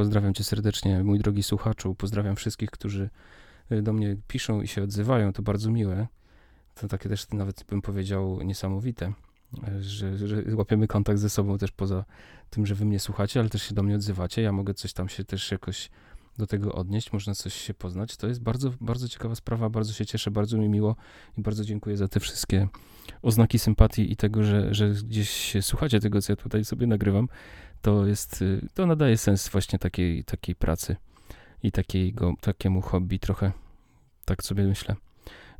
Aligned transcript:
pozdrawiam 0.00 0.34
cię 0.34 0.44
serdecznie, 0.44 1.04
mój 1.04 1.18
drogi 1.18 1.42
słuchaczu. 1.42 1.94
Pozdrawiam 1.94 2.36
wszystkich, 2.36 2.70
którzy 2.70 3.10
y, 3.72 3.82
do 3.82 3.92
mnie 3.92 4.16
piszą 4.28 4.62
i 4.62 4.68
się 4.68 4.82
odzywają. 4.82 5.32
To 5.32 5.42
bardzo 5.42 5.70
miłe. 5.70 6.06
To 6.74 6.88
takie 6.88 7.08
też 7.08 7.30
nawet 7.30 7.64
bym 7.64 7.82
powiedział 7.82 8.42
niesamowite, 8.42 9.12
że, 9.80 10.28
że 10.28 10.42
łapiemy 10.54 10.86
kontakt 10.86 11.18
ze 11.18 11.30
sobą 11.30 11.58
też 11.58 11.70
poza 11.70 12.04
tym, 12.50 12.66
że 12.66 12.74
wy 12.74 12.84
mnie 12.84 12.98
słuchacie, 12.98 13.40
ale 13.40 13.48
też 13.48 13.62
się 13.62 13.74
do 13.74 13.82
mnie 13.82 13.94
odzywacie. 13.94 14.42
Ja 14.42 14.52
mogę 14.52 14.74
coś 14.74 14.92
tam 14.92 15.08
się 15.08 15.24
też 15.24 15.50
jakoś 15.50 15.90
do 16.38 16.46
tego 16.46 16.72
odnieść, 16.72 17.12
można 17.12 17.34
coś 17.34 17.54
się 17.54 17.74
poznać. 17.74 18.16
To 18.16 18.28
jest 18.28 18.42
bardzo, 18.42 18.70
bardzo 18.80 19.08
ciekawa 19.08 19.34
sprawa, 19.34 19.70
bardzo 19.70 19.92
się 19.92 20.06
cieszę, 20.06 20.30
bardzo 20.30 20.58
mi 20.58 20.68
miło 20.68 20.96
i 21.38 21.42
bardzo 21.42 21.64
dziękuję 21.64 21.96
za 21.96 22.08
te 22.08 22.20
wszystkie 22.20 22.68
oznaki 23.22 23.58
sympatii 23.58 24.12
i 24.12 24.16
tego, 24.16 24.44
że, 24.44 24.74
że 24.74 24.90
gdzieś 24.90 25.56
słuchacie 25.60 26.00
tego, 26.00 26.22
co 26.22 26.32
ja 26.32 26.36
tutaj 26.36 26.64
sobie 26.64 26.86
nagrywam. 26.86 27.28
To 27.82 28.06
jest, 28.06 28.42
y, 28.42 28.68
to 28.74 28.86
nadaje 28.86 29.18
sens 29.18 29.48
właśnie 29.48 29.78
takiej, 29.78 30.24
takiej 30.24 30.54
pracy 30.54 30.96
i 31.62 31.72
takiego, 31.72 32.34
takiemu 32.40 32.80
hobby 32.80 33.18
trochę, 33.18 33.52
tak 34.24 34.42
sobie 34.42 34.64
myślę. 34.64 34.96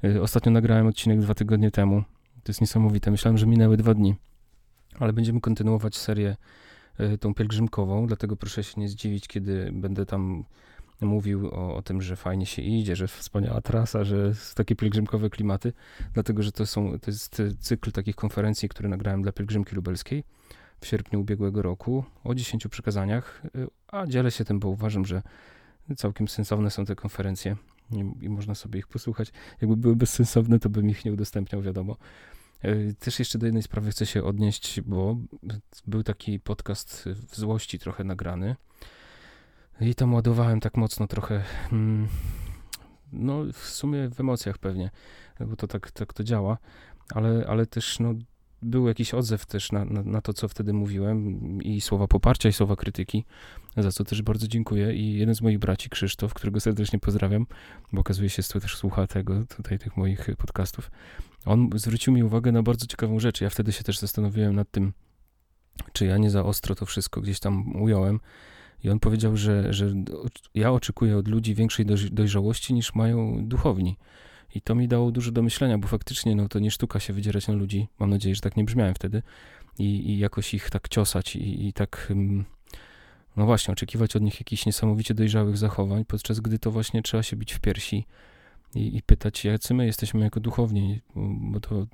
Y, 0.05 0.23
ostatnio 0.23 0.53
nagrałem 0.53 0.87
odcinek 0.87 1.21
dwa 1.21 1.35
tygodnie 1.35 1.71
temu. 1.71 2.03
To 2.43 2.51
jest 2.51 2.61
niesamowite. 2.61 3.11
Myślałem, 3.11 3.39
że 3.39 3.47
minęły 3.47 3.77
dwa 3.77 3.95
dni, 3.95 4.15
ale 4.99 5.13
będziemy 5.13 5.41
kontynuować 5.41 5.97
serię 5.97 6.37
y, 7.01 7.19
tą 7.19 7.35
pielgrzymkową, 7.35 8.07
dlatego 8.07 8.37
proszę 8.37 8.65
się 8.65 8.81
nie 8.81 8.89
zdziwić, 8.89 9.29
kiedy 9.29 9.71
będę 9.73 10.07
tam 10.07 10.45
mówił 11.01 11.47
o, 11.47 11.77
o, 11.77 11.83
tym, 11.83 12.03
że 12.03 12.17
fajnie 12.17 12.47
się 12.47 12.63
idzie, 12.63 12.97
że 12.97 13.09
wspaniała 13.09 13.61
trasa, 13.61 14.05
że 14.05 14.33
takie 14.55 14.77
pielgrzymkowe 14.77 15.31
klimaty, 15.31 15.73
dlatego 16.15 16.43
że 16.43 16.53
to, 16.53 16.67
są, 16.67 16.99
to 16.99 17.11
jest 17.11 17.43
cykl 17.59 17.93
takich 17.93 18.17
konferencji, 18.17 18.69
które 18.69 18.89
nagrałem 18.89 19.23
dla 19.23 19.33
pielgrzymki 19.33 19.75
lubelskiej 19.75 20.25
w 20.81 20.87
sierpniu 20.87 21.21
ubiegłego 21.21 21.63
roku 21.63 22.05
o 22.25 22.35
10 22.35 22.67
przekazaniach, 22.69 23.43
a 23.89 24.07
dzielę 24.07 24.31
się 24.31 24.45
tym, 24.45 24.61
bo 24.61 24.69
uważam, 24.69 25.05
że 25.07 25.23
całkiem 25.97 26.29
sensowne 26.29 26.71
są 26.71 26.85
te 26.85 26.97
konferencje 26.97 27.57
i, 28.21 28.29
można 28.29 28.55
sobie 28.55 28.79
ich 28.79 28.87
posłuchać. 28.87 29.33
Jakby 29.61 29.77
były 29.77 29.97
bezsensowne, 29.97 30.59
to 30.59 30.71
bym 30.71 30.91
ich 30.91 31.05
nie 31.05 31.13
udostępniał, 31.13 31.63
wiadomo. 31.63 31.97
E, 32.63 32.93
też 32.93 33.19
jeszcze 33.19 33.39
do 33.39 33.47
jednej 33.47 33.63
sprawy 33.63 33.91
chcę 33.91 34.07
się 34.07 34.25
odnieść, 34.25 34.81
bo 34.81 35.17
był 35.87 36.03
taki 36.03 36.41
podcast 36.41 37.09
w 37.29 37.37
złości 37.37 37.79
trochę 37.79 38.05
nagrany, 38.05 38.57
i 39.81 39.95
tam 39.95 40.15
ładowałem 40.15 40.61
tak 40.61 40.77
mocno 40.77 41.07
trochę, 41.07 41.43
mm, 41.73 42.09
no 43.13 43.45
w 43.53 43.67
sumie 43.67 44.09
w 44.09 44.21
emocjach 44.21 44.59
pewnie, 44.59 44.91
bo 45.41 45.57
to 45.57 45.67
tak, 45.67 45.91
tak 45.91 46.13
to 46.13 46.25
działa, 46.25 46.59
ale, 47.15 47.47
ale 47.49 47.67
też 47.67 48.01
no, 48.01 48.15
był 48.63 48.89
jakiś 48.89 49.15
odzew 49.15 49.47
też 49.47 49.73
na, 49.73 49.85
na, 49.85 50.03
na, 50.03 50.21
to, 50.21 50.33
co 50.33 50.49
wtedy 50.49 50.73
mówiłem 50.73 51.39
i 51.63 51.81
słowa 51.81 52.09
poparcia, 52.09 52.49
i 52.49 52.53
słowa 52.53 52.77
krytyki, 52.77 53.25
za 53.77 53.93
co 53.93 54.05
też 54.05 54.23
bardzo 54.23 54.49
dziękuję. 54.49 54.95
I 54.95 55.15
jeden 55.15 55.35
z 55.35 55.43
moich 55.43 55.59
braci, 55.59 55.91
Krzysztof, 55.91 56.35
którego 56.35 56.61
serdecznie 56.61 56.99
pozdrawiam, 56.99 57.47
bo 57.93 58.01
okazuje 58.01 58.29
się, 58.29 58.43
że 58.43 58.61
też 58.61 58.77
słucha 58.77 59.07
tego, 59.07 59.45
tutaj 59.57 59.79
tych 59.79 59.97
moich 59.97 60.29
podcastów, 60.39 60.91
on 61.45 61.71
zwrócił 61.75 62.13
mi 62.13 62.23
uwagę 62.23 62.53
na 62.53 62.63
bardzo 62.63 62.87
ciekawą 62.87 63.21
rzecz. 63.21 63.41
Ja 63.41 63.51
wtedy 63.51 63.73
się 63.73 63.85
też 63.85 63.99
zastanowiłem 63.99 64.55
nad 64.55 64.71
tym, 64.71 64.93
czy 65.93 66.07
ja 66.07 66.19
nie 66.19 66.31
za 66.31 66.45
ostro 66.45 66.75
to 66.75 66.87
wszystko 66.87 67.21
gdzieś 67.21 67.41
tam 67.41 67.83
ująłem, 67.83 68.21
i 68.85 68.91
on 68.91 69.01
powiedział, 69.01 69.37
że, 69.37 69.73
że 69.73 69.95
ja 70.55 70.73
oczekuję 70.73 71.17
od 71.17 71.29
ludzi 71.29 71.55
większej 71.55 71.87
dojrzałości 72.13 72.75
niż 72.75 72.95
mają 72.95 73.47
duchowni. 73.49 73.97
I 74.55 74.61
to 74.61 74.75
mi 74.75 74.89
dało 74.89 75.11
dużo 75.11 75.31
do 75.31 75.43
myślenia, 75.43 75.79
bo 75.79 75.89
faktycznie 75.89 76.37
no, 76.37 76.49
to 76.49 76.59
nie 76.59 76.71
sztuka 76.71 77.01
się 77.01 77.13
wydzierać 77.13 77.49
na 77.49 77.55
ludzi. 77.55 77.89
Mam 77.99 78.11
nadzieję, 78.11 78.35
że 78.35 78.41
tak 78.41 78.57
nie 78.57 78.65
brzmiałem 78.65 78.95
wtedy. 78.95 79.23
I, 79.79 80.11
i 80.11 80.19
jakoś 80.19 80.55
ich 80.55 80.71
tak 80.71 80.89
ciosać 80.89 81.37
i, 81.37 81.67
i 81.69 81.73
tak, 81.73 82.07
mm, 82.11 82.45
no 83.37 83.47
właśnie, 83.47 83.73
oczekiwać 83.73 84.17
od 84.17 84.23
nich 84.23 84.41
jakichś 84.41 84.67
niesamowicie 84.67 85.15
dojrzałych 85.15 85.57
zachowań, 85.57 86.05
podczas 86.05 86.41
gdy 86.41 86.59
to 86.59 86.71
właśnie 86.71 87.03
trzeba 87.03 87.23
się 87.23 87.37
bić 87.37 87.53
w 87.53 87.61
piersi 87.61 88.07
i, 88.75 88.97
i 88.97 89.03
pytać, 89.03 89.45
jacy 89.45 89.75
my 89.75 89.87
jesteśmy 89.87 90.21
jako 90.21 90.41
duchowni, 90.41 91.01
bo, 91.17 91.61
to 91.61 91.87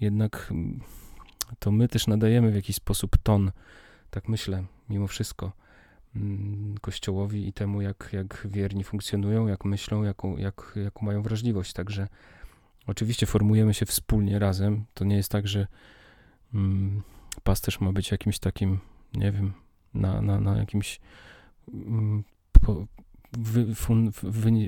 jednak 0.00 0.48
mm, 0.50 0.80
to 1.58 1.70
my 1.70 1.88
też 1.88 2.06
nadajemy 2.06 2.50
w 2.50 2.54
jakiś 2.54 2.76
sposób 2.76 3.18
ton, 3.22 3.52
tak 4.10 4.28
myślę, 4.28 4.64
mimo 4.88 5.06
wszystko. 5.06 5.52
Mm, 6.16 6.74
kościołowi 6.80 7.48
i 7.48 7.52
temu, 7.52 7.80
jak, 7.80 8.10
jak 8.12 8.46
wierni 8.50 8.84
funkcjonują, 8.84 9.46
jak 9.46 9.64
myślą, 9.64 10.02
jaką, 10.02 10.36
jak, 10.36 10.78
jaką 10.84 11.06
mają 11.06 11.22
wrażliwość. 11.22 11.72
Także 11.72 12.08
oczywiście 12.86 13.26
formujemy 13.26 13.74
się 13.74 13.86
wspólnie, 13.86 14.38
razem. 14.38 14.84
To 14.94 15.04
nie 15.04 15.16
jest 15.16 15.30
tak, 15.30 15.48
że 15.48 15.66
mm, 16.54 17.02
pasterz 17.42 17.80
ma 17.80 17.92
być 17.92 18.10
jakimś 18.10 18.38
takim, 18.38 18.78
nie 19.14 19.32
wiem, 19.32 19.52
na, 19.94 20.22
na, 20.22 20.40
na 20.40 20.56
jakimś 20.56 21.00
mm, 21.74 22.24
po, 22.52 22.86
wy, 23.38 23.74
fun, 23.74 24.10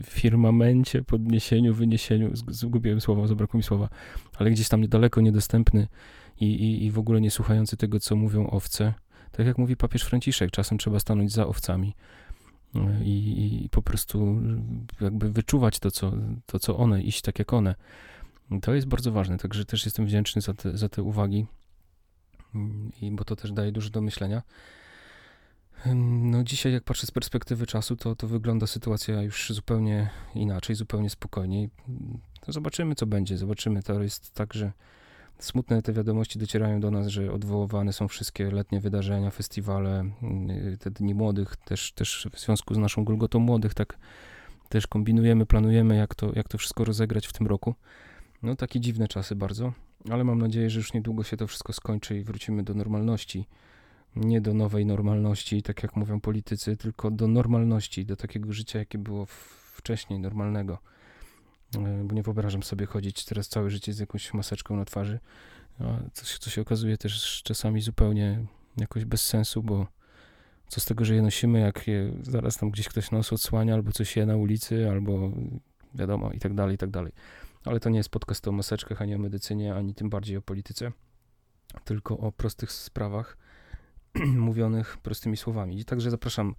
firmamencie, 0.03 1.03
podniesieniu, 1.03 1.75
wyniesieniu, 1.75 2.31
zgubiłem 2.35 3.01
słowa, 3.01 3.27
zabrakło 3.27 3.59
mi 3.59 3.65
słowa, 3.65 3.89
ale 4.37 4.51
gdzieś 4.51 4.69
tam 4.69 4.81
niedaleko, 4.81 5.21
niedostępny 5.21 5.89
i, 6.41 6.45
i, 6.45 6.85
i 6.85 6.91
w 6.91 6.99
ogóle 6.99 7.21
nie 7.21 7.31
słuchający 7.31 7.77
tego, 7.77 8.01
co 8.01 8.17
mówią 8.17 8.47
owce 8.47 8.95
tak 9.37 9.47
jak 9.47 9.59
mówi 9.59 9.77
papież 9.77 10.03
Franciszek, 10.03 10.51
czasem 10.51 10.79
trzeba 10.79 11.01
stanąć 11.01 11.33
za 11.33 11.47
owcami 11.47 11.95
e, 12.75 13.05
i, 13.05 13.65
i 13.65 13.69
po 13.69 13.83
prostu 13.83 14.41
jakby 15.01 15.33
wyczuwać 15.33 15.79
to 15.79 15.91
co, 15.91 16.13
to, 16.47 16.59
co 16.59 16.77
one, 16.77 17.03
iść 17.03 17.23
tak 17.23 17.39
jak 17.39 17.53
one. 17.53 17.75
To 18.63 18.75
jest 18.75 18.87
bardzo 18.87 19.13
ważne, 19.13 19.39
także 19.39 19.65
też 19.65 19.85
jestem 19.85 20.07
wdzięczny 20.07 20.43
za 20.43 20.55
te, 20.55 20.79
za 20.79 20.89
te 20.89 21.03
uwagi, 21.03 21.47
i, 23.01 23.11
bo 23.11 23.25
to 23.25 23.37
też 23.37 23.53
daje 23.53 23.73
dużo 23.73 23.91
do 23.91 24.01
myślenia. 24.01 24.43
No 25.95 26.45
dzisiaj, 26.45 26.73
jak 26.73 26.85
patrzę 26.85 27.07
z 27.07 27.11
perspektywy 27.11 27.67
czasu, 27.67 27.97
to, 27.97 28.17
to 28.17 28.29
wygląda 28.29 28.67
sytuacja 28.67 29.23
już 29.23 29.51
zupełnie 29.51 30.11
inaczej, 30.35 30.77
zupełnie 30.77 31.11
spokojniej. 31.11 31.71
To 32.41 32.53
zobaczymy, 32.53 32.95
co 32.95 33.07
będzie. 33.07 33.39
Zobaczymy. 33.39 33.83
To 33.83 34.03
jest 34.03 34.35
tak, 34.35 34.55
że 34.55 34.73
Smutne 35.39 35.83
te 35.83 35.93
wiadomości 35.93 36.39
docierają 36.39 36.81
do 36.81 36.91
nas, 36.91 37.07
że 37.07 37.33
odwoływane 37.33 37.93
są 37.93 38.09
wszystkie 38.09 38.51
letnie 38.51 38.81
wydarzenia, 38.81 39.31
festiwale, 39.31 40.11
y, 40.73 40.79
te 40.79 40.91
dni 40.91 41.15
młodych, 41.15 41.57
też, 41.57 41.93
też 41.93 42.29
w 42.33 42.41
związku 42.41 42.75
z 42.75 42.79
naszą 42.79 43.05
Golgotą 43.05 43.39
Młodych, 43.39 43.75
tak 43.75 43.99
też 44.69 44.87
kombinujemy, 44.87 45.47
planujemy, 45.47 45.97
jak 45.97 46.15
to, 46.15 46.33
jak 46.35 46.49
to 46.49 46.59
wszystko 46.59 46.85
rozegrać 46.85 47.27
w 47.27 47.33
tym 47.33 47.47
roku. 47.47 47.75
No 48.43 48.57
takie 48.57 48.81
dziwne 48.81 49.09
czasy 49.09 49.37
bardzo, 49.37 49.73
ale 50.11 50.25
mam 50.25 50.39
nadzieję, 50.39 50.71
że 50.71 50.79
już 50.79 50.93
niedługo 50.93 51.25
się 51.25 51.37
to 51.37 51.47
wszystko 51.47 51.73
skończy 51.73 52.19
i 52.19 52.23
wrócimy 52.23 52.63
do 52.63 52.75
normalności. 52.75 53.47
Nie 54.17 54.41
do 54.41 54.55
nowej 54.55 54.87
normalności, 54.87 55.63
tak 55.63 55.83
jak 55.83 55.97
mówią 55.97 56.21
politycy, 56.21 56.77
tylko 56.77 57.11
do 57.11 57.29
normalności, 57.29 58.07
do 58.07 58.17
takiego 58.17 58.53
życia, 58.53 58.79
jakie 58.79 58.99
było 58.99 59.27
wcześniej, 59.75 60.21
normalnego. 60.21 60.79
E, 61.77 62.05
bo 62.05 62.15
nie 62.15 62.23
wyobrażam 62.23 62.63
sobie 62.63 62.87
chodzić 62.87 63.25
teraz 63.25 63.49
całe 63.49 63.71
życie 63.71 63.93
z 63.93 63.99
jakąś 63.99 64.35
maseczką 64.35 64.77
na 64.77 64.85
twarzy, 64.85 65.19
co 66.13 66.51
się, 66.51 66.61
okazuje 66.61 66.99
też 66.99 67.43
czasami 67.45 67.81
zupełnie 67.81 68.47
jakoś 68.77 69.05
bez 69.05 69.23
sensu, 69.27 69.63
bo 69.63 69.87
co 70.69 70.81
z 70.81 70.85
tego, 70.85 71.05
że 71.05 71.15
je 71.15 71.23
nosimy, 71.23 71.61
jak 71.61 71.89
je 71.89 72.13
zaraz 72.23 72.57
tam 72.57 72.71
gdzieś 72.71 72.89
ktoś 72.89 73.11
nos 73.11 73.33
odsłania, 73.33 73.75
albo 73.75 73.93
coś 73.93 74.17
je 74.17 74.27
na 74.27 74.37
ulicy, 74.37 74.91
albo 74.91 75.31
wiadomo, 75.95 76.33
i 76.33 76.39
tak 76.39 76.55
dalej, 76.55 76.75
i 76.75 76.79
tak 76.79 76.91
dalej. 76.91 77.13
Ale 77.65 77.81
to 77.81 77.91
nie 77.91 77.99
jest 77.99 78.09
podcast 78.09 78.49
o 78.49 78.53
maseczkach, 78.53 79.03
ani 79.03 79.15
o 79.15 79.19
medycynie, 79.19 79.75
ani 79.75 79.95
tym 79.95 80.11
bardziej 80.11 80.37
o 80.37 80.43
polityce, 80.43 80.93
tylko 81.85 82.19
o 82.19 82.33
prostych 82.33 82.73
sprawach 82.73 83.37
mówionych 84.49 84.97
prostymi 84.97 85.37
słowami. 85.37 85.81
I 85.81 85.85
także 85.85 86.11
zapraszam 86.11 86.55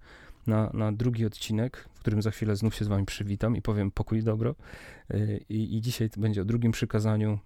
na, 0.46 0.70
na 0.74 0.92
drugi 0.92 1.26
odcinek, 1.26 1.88
w 1.94 2.00
którym 2.00 2.22
za 2.22 2.30
chwilę 2.30 2.56
znów 2.56 2.74
się 2.74 2.84
z 2.84 2.88
wami 2.88 3.06
przywitam 3.06 3.56
i 3.56 3.62
powiem 3.62 3.90
pokój 3.90 4.22
dobro. 4.22 4.54
Y, 5.14 5.44
I, 5.48 5.76
I 5.76 5.80
dzisiaj 5.80 6.10
będzie 6.16 6.42
o 6.42 6.44
drugim 6.44 6.72
przykazaniu 6.72 7.38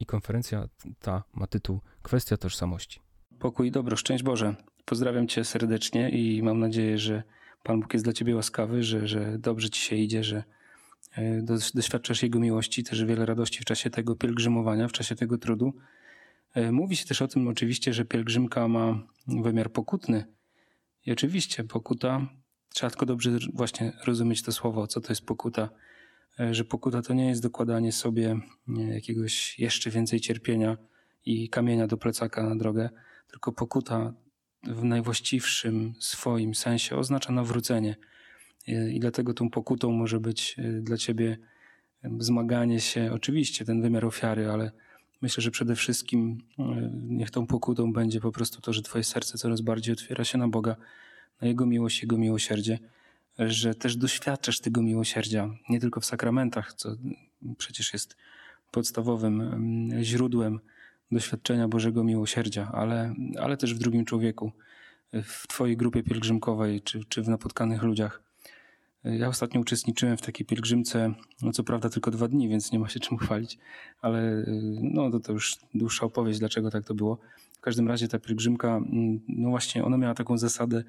i 0.00 0.06
konferencja 0.06 0.68
ta 1.00 1.24
ma 1.34 1.46
tytuł 1.46 1.80
Kwestia 2.02 2.36
tożsamości. 2.36 3.00
Pokój 3.38 3.70
dobro, 3.70 3.96
szczęść 3.96 4.24
Boże. 4.24 4.54
Pozdrawiam 4.84 5.28
cię 5.28 5.44
serdecznie 5.44 6.10
i 6.10 6.42
mam 6.42 6.58
nadzieję, 6.58 6.98
że 6.98 7.22
Pan 7.62 7.80
Bóg 7.80 7.92
jest 7.92 8.06
dla 8.06 8.12
ciebie 8.12 8.36
łaskawy, 8.36 8.82
że, 8.82 9.08
że 9.08 9.38
dobrze 9.38 9.70
ci 9.70 9.80
się 9.80 9.96
idzie, 9.96 10.24
że 10.24 10.44
y, 11.18 11.44
doświadczasz 11.74 12.22
Jego 12.22 12.40
miłości, 12.40 12.84
też 12.84 13.04
wiele 13.04 13.26
radości 13.26 13.60
w 13.60 13.64
czasie 13.64 13.90
tego 13.90 14.16
pielgrzymowania, 14.16 14.88
w 14.88 14.92
czasie 14.92 15.14
tego 15.14 15.38
trudu. 15.38 15.74
Y, 16.56 16.72
mówi 16.72 16.96
się 16.96 17.04
też 17.04 17.22
o 17.22 17.28
tym 17.28 17.48
oczywiście, 17.48 17.92
że 17.92 18.04
pielgrzymka 18.04 18.68
ma 18.68 19.02
wymiar 19.26 19.72
pokutny. 19.72 20.24
I 21.06 21.12
oczywiście 21.12 21.64
pokuta 21.64 22.26
Trzeba 22.76 22.90
tylko 22.90 23.06
dobrze 23.06 23.30
właśnie 23.54 23.92
rozumieć 24.04 24.42
to 24.42 24.52
słowo, 24.52 24.86
co 24.86 25.00
to 25.00 25.08
jest 25.08 25.26
pokuta. 25.26 25.68
E, 26.40 26.54
że 26.54 26.64
pokuta 26.64 27.02
to 27.02 27.14
nie 27.14 27.28
jest 27.28 27.42
dokładanie 27.42 27.92
sobie 27.92 28.36
jakiegoś 28.88 29.58
jeszcze 29.58 29.90
więcej 29.90 30.20
cierpienia 30.20 30.76
i 31.26 31.48
kamienia 31.48 31.86
do 31.86 31.96
plecaka 31.96 32.42
na 32.42 32.56
drogę, 32.56 32.90
tylko 33.30 33.52
pokuta 33.52 34.14
w 34.62 34.84
najwłaściwszym 34.84 35.94
swoim 35.98 36.54
sensie 36.54 36.96
oznacza 36.96 37.32
nawrócenie. 37.32 37.96
E, 38.68 38.90
I 38.90 39.00
dlatego 39.00 39.34
tą 39.34 39.50
pokutą 39.50 39.92
może 39.92 40.20
być 40.20 40.56
e, 40.58 40.62
dla 40.72 40.96
ciebie 40.96 41.38
zmaganie 42.18 42.80
się, 42.80 43.10
oczywiście 43.12 43.64
ten 43.64 43.82
wymiar 43.82 44.04
ofiary, 44.04 44.50
ale 44.50 44.72
myślę, 45.22 45.42
że 45.42 45.50
przede 45.50 45.76
wszystkim 45.76 46.38
niech 46.92 47.30
tą 47.30 47.46
pokutą 47.46 47.92
będzie 47.92 48.20
po 48.20 48.32
prostu 48.32 48.60
to, 48.60 48.72
że 48.72 48.82
twoje 48.82 49.04
serce 49.04 49.38
coraz 49.38 49.60
bardziej 49.60 49.92
otwiera 49.92 50.24
się 50.24 50.38
na 50.38 50.48
Boga 50.48 50.76
na 51.40 51.48
Jego 51.48 51.66
miłość, 51.66 52.02
Jego 52.02 52.18
miłosierdzie, 52.18 52.78
że 53.38 53.74
też 53.74 53.96
doświadczasz 53.96 54.60
tego 54.60 54.82
miłosierdzia, 54.82 55.50
nie 55.68 55.80
tylko 55.80 56.00
w 56.00 56.04
sakramentach, 56.04 56.72
co 56.72 56.96
przecież 57.58 57.92
jest 57.92 58.16
podstawowym 58.70 59.60
źródłem 60.02 60.60
doświadczenia 61.12 61.68
Bożego 61.68 62.04
miłosierdzia, 62.04 62.70
ale, 62.72 63.14
ale 63.40 63.56
też 63.56 63.74
w 63.74 63.78
drugim 63.78 64.04
człowieku, 64.04 64.52
w 65.12 65.46
Twojej 65.46 65.76
grupie 65.76 66.02
pielgrzymkowej 66.02 66.82
czy, 66.82 67.04
czy 67.08 67.22
w 67.22 67.28
napotkanych 67.28 67.82
ludziach. 67.82 68.22
Ja 69.04 69.28
ostatnio 69.28 69.60
uczestniczyłem 69.60 70.16
w 70.16 70.22
takiej 70.22 70.46
pielgrzymce, 70.46 71.14
no 71.42 71.52
co 71.52 71.64
prawda 71.64 71.88
tylko 71.88 72.10
dwa 72.10 72.28
dni, 72.28 72.48
więc 72.48 72.72
nie 72.72 72.78
ma 72.78 72.88
się 72.88 73.00
czym 73.00 73.18
chwalić, 73.18 73.58
ale 74.00 74.44
no 74.82 75.10
to, 75.10 75.20
to 75.20 75.32
już 75.32 75.56
dłuższa 75.74 76.06
opowieść, 76.06 76.38
dlaczego 76.38 76.70
tak 76.70 76.84
to 76.84 76.94
było. 76.94 77.18
W 77.58 77.60
każdym 77.60 77.88
razie 77.88 78.08
ta 78.08 78.18
pielgrzymka, 78.18 78.76
mm, 78.76 79.20
no 79.28 79.50
właśnie, 79.50 79.84
ona 79.84 79.96
miała 79.96 80.14
taką 80.14 80.38
zasadę 80.38 80.84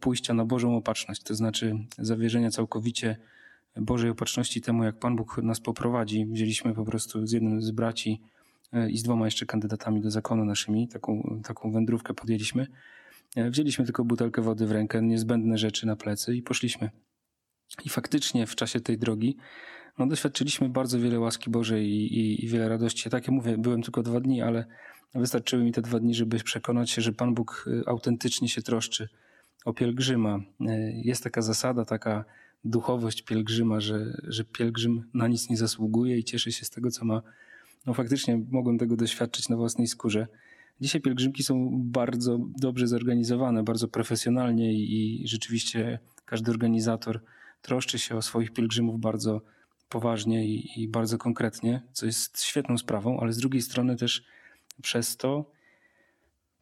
pójścia 0.00 0.34
na 0.34 0.44
Bożą 0.44 0.76
opatrzność, 0.76 1.22
to 1.22 1.34
znaczy 1.34 1.78
zawierzenia 1.98 2.50
całkowicie 2.50 3.16
Bożej 3.76 4.10
opatrzności 4.10 4.60
temu, 4.60 4.84
jak 4.84 4.98
Pan 4.98 5.16
Bóg 5.16 5.38
nas 5.42 5.60
poprowadzi. 5.60 6.26
Wzięliśmy 6.26 6.74
po 6.74 6.84
prostu 6.84 7.26
z 7.26 7.32
jednym 7.32 7.62
z 7.62 7.70
braci 7.70 8.20
e, 8.72 8.90
i 8.90 8.98
z 8.98 9.02
dwoma 9.02 9.24
jeszcze 9.24 9.46
kandydatami 9.46 10.00
do 10.00 10.10
zakonu 10.10 10.44
naszymi, 10.44 10.88
taką, 10.88 11.40
taką 11.44 11.72
wędrówkę 11.72 12.14
podjęliśmy. 12.14 12.66
E, 13.36 13.50
wzięliśmy 13.50 13.84
tylko 13.84 14.04
butelkę 14.04 14.42
wody 14.42 14.66
w 14.66 14.70
rękę, 14.70 15.02
niezbędne 15.02 15.58
rzeczy 15.58 15.86
na 15.86 15.96
plecy 15.96 16.36
i 16.36 16.42
poszliśmy. 16.42 16.90
I 17.84 17.88
faktycznie 17.88 18.46
w 18.46 18.54
czasie 18.54 18.80
tej 18.80 18.98
drogi 18.98 19.36
no, 19.98 20.06
doświadczyliśmy 20.06 20.68
bardzo 20.68 20.98
wiele 20.98 21.20
łaski 21.20 21.50
Bożej 21.50 21.86
i, 21.86 22.18
i, 22.18 22.44
i 22.44 22.48
wiele 22.48 22.68
radości. 22.68 23.10
Tak 23.10 23.22
jak 23.26 23.32
mówię, 23.32 23.58
byłem 23.58 23.82
tylko 23.82 24.02
dwa 24.02 24.20
dni, 24.20 24.42
ale 24.42 24.64
wystarczyły 25.14 25.64
mi 25.64 25.72
te 25.72 25.82
dwa 25.82 26.00
dni, 26.00 26.14
żeby 26.14 26.38
przekonać 26.38 26.90
się, 26.90 27.02
że 27.02 27.12
Pan 27.12 27.34
Bóg 27.34 27.68
e, 27.82 27.88
autentycznie 27.88 28.48
się 28.48 28.62
troszczy 28.62 29.08
o 29.64 29.72
pielgrzyma. 29.72 30.40
Jest 30.94 31.24
taka 31.24 31.42
zasada, 31.42 31.84
taka 31.84 32.24
duchowość 32.64 33.22
pielgrzyma, 33.22 33.80
że, 33.80 34.20
że 34.28 34.44
pielgrzym 34.44 35.10
na 35.14 35.28
nic 35.28 35.50
nie 35.50 35.56
zasługuje 35.56 36.18
i 36.18 36.24
cieszy 36.24 36.52
się 36.52 36.64
z 36.64 36.70
tego, 36.70 36.90
co 36.90 37.04
ma. 37.04 37.22
No 37.86 37.94
faktycznie 37.94 38.40
mogłem 38.50 38.78
tego 38.78 38.96
doświadczyć 38.96 39.48
na 39.48 39.56
własnej 39.56 39.86
skórze. 39.86 40.26
Dzisiaj 40.80 41.00
pielgrzymki 41.00 41.42
są 41.42 41.70
bardzo 41.84 42.38
dobrze 42.58 42.86
zorganizowane, 42.86 43.62
bardzo 43.62 43.88
profesjonalnie 43.88 44.74
i, 44.74 45.22
i 45.22 45.28
rzeczywiście 45.28 45.98
każdy 46.26 46.50
organizator 46.50 47.20
troszczy 47.62 47.98
się 47.98 48.16
o 48.16 48.22
swoich 48.22 48.52
pielgrzymów 48.52 49.00
bardzo 49.00 49.42
poważnie 49.88 50.46
i, 50.46 50.82
i 50.82 50.88
bardzo 50.88 51.18
konkretnie, 51.18 51.82
co 51.92 52.06
jest 52.06 52.42
świetną 52.42 52.78
sprawą, 52.78 53.20
ale 53.20 53.32
z 53.32 53.38
drugiej 53.38 53.62
strony 53.62 53.96
też 53.96 54.24
przez 54.82 55.16
to 55.16 55.50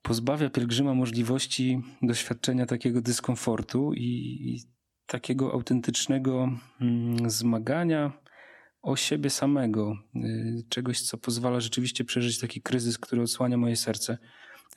pozbawia 0.02 0.50
pielgrzyma 0.50 0.94
możliwości 0.94 1.80
doświadczenia 2.02 2.66
takiego 2.66 3.02
dyskomfortu 3.02 3.92
i, 3.94 4.38
i 4.40 4.62
takiego 5.06 5.52
autentycznego 5.52 6.48
mm, 6.80 7.30
zmagania 7.30 8.12
o 8.82 8.96
siebie 8.96 9.30
samego, 9.30 9.96
y, 10.16 10.64
czegoś, 10.68 11.00
co 11.00 11.18
pozwala 11.18 11.60
rzeczywiście 11.60 12.04
przeżyć 12.04 12.38
taki 12.38 12.62
kryzys, 12.62 12.98
który 12.98 13.22
odsłania 13.22 13.56
moje 13.56 13.76
serce. 13.76 14.18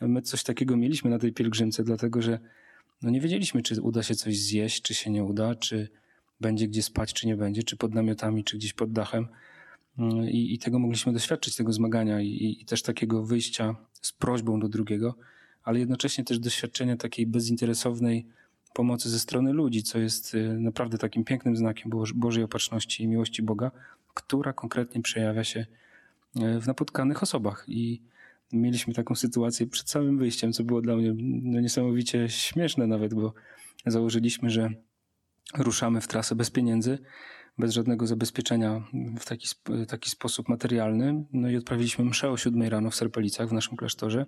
My 0.02 0.22
coś 0.22 0.44
takiego 0.44 0.78
mieliśmy 0.78 1.10
na 1.10 1.20
tej 1.20 1.34
pielgrzymce, 1.34 1.84
dlatego 1.84 2.22
że 2.22 2.40
no 3.02 3.10
nie 3.10 3.22
wiedzieliśmy, 3.22 3.62
czy 3.62 3.82
uda 3.82 4.04
się 4.04 4.16
coś 4.16 4.38
zjeść, 4.40 4.82
czy 4.82 4.94
się 4.94 5.12
nie 5.12 5.24
uda, 5.24 5.56
czy 5.56 5.90
będzie 6.40 6.68
gdzie 6.68 6.84
spać, 6.84 7.14
czy 7.14 7.28
nie 7.28 7.36
będzie, 7.36 7.64
czy 7.64 7.78
pod 7.78 7.94
namiotami, 7.94 8.44
czy 8.44 8.58
gdzieś 8.58 8.74
pod 8.74 8.92
dachem. 8.92 9.28
Y, 10.00 10.32
I, 10.32 10.54
i 10.54 10.60
tego 10.60 10.80
mogliśmy 10.80 11.14
doświadczyć, 11.14 11.56
tego 11.56 11.74
zmagania 11.74 12.22
i, 12.22 12.58
i 12.62 12.66
też 12.66 12.82
takiego 12.82 13.26
wyjścia 13.26 13.76
z 14.02 14.12
prośbą 14.12 14.60
do 14.60 14.70
drugiego, 14.70 15.16
ale 15.64 15.80
jednocześnie 15.80 16.24
też 16.24 16.40
doświadczenia 16.40 16.98
takiej 16.98 17.28
bezinteresownej 17.28 18.26
pomocy 18.74 19.10
ze 19.10 19.20
strony 19.20 19.54
ludzi, 19.54 19.84
co 19.84 20.00
jest 20.00 20.36
y, 20.36 20.60
naprawdę 20.60 20.98
takim 20.98 21.24
pięknym 21.24 21.58
znakiem 21.58 21.92
Bożej 22.16 22.44
opatrzności 22.44 23.04
i 23.04 23.08
miłości 23.08 23.44
Boga, 23.44 23.72
która 24.14 24.54
konkretnie 24.54 25.02
przejawia 25.02 25.44
się 25.44 25.60
y, 25.60 26.60
w 26.60 26.68
napotkanych 26.68 27.24
osobach. 27.24 27.66
I 27.68 28.02
mieliśmy 28.54 28.94
taką 28.94 29.16
sytuację 29.16 29.68
przed 29.68 29.90
samym 29.90 30.18
wyjściem, 30.18 30.54
co 30.54 30.64
było 30.64 30.82
dla 30.82 30.96
mnie 30.96 31.14
no, 31.44 31.60
niesamowicie 31.62 32.30
śmieszne 32.30 32.88
nawet, 32.88 33.14
bo 33.14 33.34
założyliśmy, 33.86 34.50
że 34.50 34.70
ruszamy 35.58 36.02
w 36.02 36.08
trasę 36.08 36.36
bez 36.36 36.50
pieniędzy, 36.50 37.00
bez 37.62 37.74
żadnego 37.74 38.08
zabezpieczenia 38.08 38.82
w 39.20 39.26
taki, 39.26 39.48
taki 39.88 40.10
sposób 40.10 40.50
materialny. 40.50 41.24
No 41.34 41.50
i 41.50 41.58
odprawiliśmy 41.58 42.06
mszę 42.06 42.30
o 42.30 42.38
siódmej 42.38 42.70
rano 42.70 42.90
w 42.90 42.96
Serpelicach 42.96 43.50
w 43.50 43.54
naszym 43.54 43.78
klasztorze. 43.78 44.26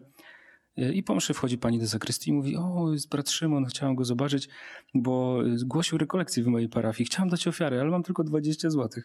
I 0.78 1.04
po 1.04 1.16
mszy 1.16 1.34
wchodzi 1.34 1.58
pani 1.58 1.80
do 1.80 1.88
zakrystii 1.88 2.30
i 2.30 2.34
mówi, 2.34 2.58
o, 2.58 2.94
jest 2.94 3.10
brat 3.10 3.30
Szymon, 3.30 3.66
chciałam 3.66 3.96
go 3.96 4.06
zobaczyć, 4.06 4.50
bo 4.94 5.40
zgłosił 5.56 5.98
rekolekcję 5.98 6.44
w 6.44 6.48
mojej 6.48 6.70
parafii. 6.70 7.06
Chciałam 7.06 7.30
dać 7.30 7.48
ofiarę, 7.48 7.82
ale 7.82 7.90
mam 7.90 8.04
tylko 8.04 8.24
20 8.24 8.70
zł. 8.70 9.04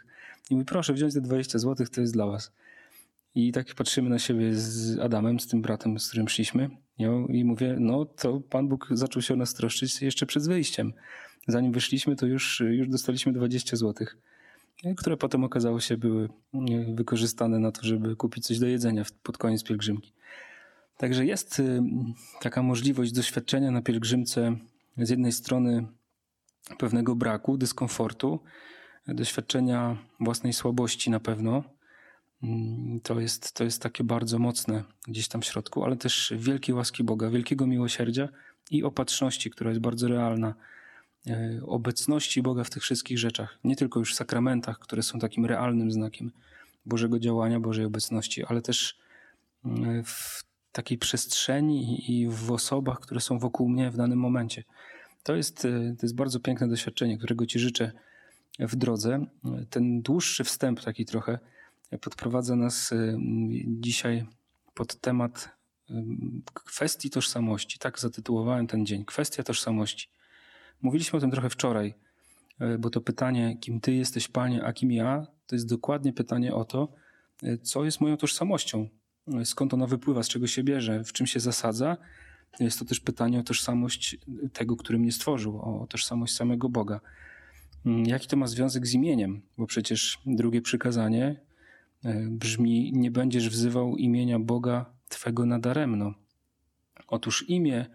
I 0.51 0.55
mówi, 0.55 0.67
proszę 0.67 0.93
wziąć 0.93 1.15
te 1.15 1.21
20 1.21 1.59
zł, 1.59 1.87
to 1.95 2.01
jest 2.01 2.13
dla 2.13 2.27
was. 2.27 2.53
I 3.39 3.53
tak 3.53 3.75
patrzymy 3.75 4.11
na 4.11 4.19
siebie 4.19 4.55
z 4.55 4.99
Adamem, 4.99 5.41
z 5.41 5.47
tym 5.47 5.63
bratem, 5.63 5.99
z 5.99 6.09
którym 6.09 6.29
szliśmy. 6.29 6.71
I 7.29 7.45
mówię, 7.45 7.77
no 7.81 8.05
to 8.05 8.41
Pan 8.41 8.69
Bóg 8.69 8.89
zaczął 8.91 9.23
się 9.23 9.35
o 9.35 9.37
nas 9.37 9.55
troszczyć 9.55 10.03
jeszcze 10.03 10.27
przed 10.27 10.47
wyjściem. 10.47 10.93
Zanim 11.49 11.73
wyszliśmy, 11.73 12.17
to 12.17 12.27
już, 12.27 12.61
już 12.61 12.89
dostaliśmy 12.89 13.33
20 13.33 13.77
zł, 13.77 14.07
które 14.97 15.17
potem 15.17 15.45
okazało 15.45 15.81
się 15.81 15.97
były 15.97 16.29
wykorzystane 16.95 17.59
na 17.59 17.73
to, 17.73 17.83
żeby 17.83 18.17
kupić 18.17 18.47
coś 18.47 18.59
do 18.59 18.67
jedzenia 18.67 19.05
pod 19.23 19.39
koniec 19.39 19.65
pielgrzymki. 19.65 20.13
Także 20.97 21.27
jest 21.27 21.61
y, 21.61 21.83
taka 22.41 22.63
możliwość 22.63 23.13
doświadczenia 23.13 23.71
na 23.71 23.83
pielgrzymce 23.83 24.57
z 24.97 25.11
jednej 25.11 25.33
strony 25.33 25.87
pewnego 26.79 27.17
braku, 27.17 27.59
dyskomfortu, 27.59 28.41
doświadczenia 29.07 29.97
własnej 30.21 30.53
słabości 30.53 31.11
na 31.11 31.21
pewno. 31.21 31.78
Mm, 32.43 33.01
to 33.01 33.21
jest, 33.21 33.53
to 33.53 33.65
jest 33.65 33.83
takie 33.83 34.05
bardzo 34.05 34.39
mocne 34.39 34.85
gdzieś 35.09 35.29
tam 35.29 35.41
w 35.41 35.45
środku, 35.45 35.85
ale 35.85 35.97
też 35.97 36.33
wielkiej 36.37 36.75
łaski 36.75 37.05
Boga, 37.05 37.31
wielkiego 37.31 37.67
miłosierdzia 37.67 38.29
i 38.71 38.85
opatrzności, 38.85 39.51
która 39.51 39.71
jest 39.71 39.81
bardzo 39.81 40.09
realna. 40.09 40.55
Y, 41.27 41.61
obecności 41.67 42.43
Boga 42.43 42.65
w 42.65 42.71
tych 42.71 42.83
wszystkich 42.83 43.19
rzeczach, 43.19 43.59
nie 43.65 43.77
tylko 43.77 43.99
już 44.01 44.13
w 44.13 44.17
sakramentach, 44.17 44.79
które 44.79 45.03
są 45.03 45.19
takim 45.19 45.47
realnym 45.47 45.93
znakiem 45.93 46.33
Bożego 46.87 47.19
działania, 47.19 47.61
Bożej 47.61 47.85
obecności, 47.85 48.45
ale 48.45 48.63
też 48.63 48.99
y, 49.67 50.03
w 50.05 50.45
takiej 50.73 50.99
przestrzeni 50.99 52.13
i 52.13 52.29
w 52.29 52.53
osobach, 52.53 53.01
które 53.01 53.21
są 53.21 53.39
wokół 53.39 53.69
mnie 53.69 53.91
w 53.91 53.97
danym 53.97 54.19
momencie. 54.19 54.65
To 55.23 55.37
jest, 55.37 55.65
e, 55.65 55.71
to 55.99 56.07
jest 56.07 56.15
bardzo 56.15 56.41
piękne 56.41 56.69
doświadczenie, 56.69 57.19
którego 57.19 57.47
Ci 57.47 57.59
życzę 57.59 57.93
w 58.59 58.77
drodze. 58.77 59.27
Ten 59.71 60.03
dłuższy 60.03 60.45
wstęp, 60.45 60.81
taki 60.81 61.05
trochę, 61.05 61.39
podprowadza 61.97 62.57
nas 62.57 62.93
e, 62.93 63.19
dzisiaj 63.67 64.27
pod 64.75 65.01
temat 65.01 65.57
e, 65.91 66.05
kwestii 66.55 67.11
tożsamości. 67.11 67.79
Tak 67.79 67.99
zatytułowałem 67.99 68.67
ten 68.67 68.87
dzień. 68.87 69.05
Kwestia 69.05 69.43
tożsamości. 69.43 70.09
Mówiliśmy 70.83 71.17
o 71.17 71.21
tym 71.21 71.31
trochę 71.31 71.51
wczoraj, 71.51 71.95
bo 72.79 72.91
to 72.91 73.01
pytanie, 73.01 73.57
kim 73.61 73.81
Ty 73.81 73.93
jesteś, 73.93 74.29
Panie, 74.29 74.65
a 74.65 74.73
kim 74.73 74.93
ja, 74.93 75.27
to 75.47 75.55
jest 75.55 75.69
dokładnie 75.69 76.13
pytanie 76.13 76.55
o 76.55 76.65
to, 76.65 76.93
co 77.63 77.85
jest 77.85 78.01
moją 78.01 78.17
tożsamością, 78.17 78.89
skąd 79.45 79.75
ona 79.75 79.87
wypływa, 79.87 80.23
z 80.23 80.29
czego 80.29 80.47
się 80.47 80.65
bierze, 80.65 81.05
w 81.05 81.13
czym 81.13 81.27
się 81.27 81.41
zasadza. 81.41 81.97
Jest 82.61 82.79
to 82.79 82.85
też 82.85 83.01
pytanie 83.01 83.41
o 83.41 83.43
tożsamość 83.43 84.17
tego, 84.53 84.77
który 84.77 84.99
mnie 84.99 85.13
stworzył, 85.13 85.59
o 85.61 85.87
tożsamość 85.87 86.35
samego 86.35 86.69
Boga. 86.69 87.01
Mm, 87.87 88.07
jaki 88.07 88.29
to 88.29 88.37
ma 88.37 88.47
związek 88.47 88.87
z 88.87 88.95
imieniem? 88.95 89.43
Bo 89.59 89.67
przecież 89.67 90.19
drugie 90.27 90.63
przykazanie 90.63 91.41
brzmi: 92.31 92.93
Nie 92.95 93.11
będziesz 93.11 93.49
wzywał 93.49 93.97
imienia 93.97 94.39
Boga 94.39 94.95
Twego 95.09 95.47
nadaremno. 95.47 96.15
Otóż 97.09 97.45
imię 97.49 97.87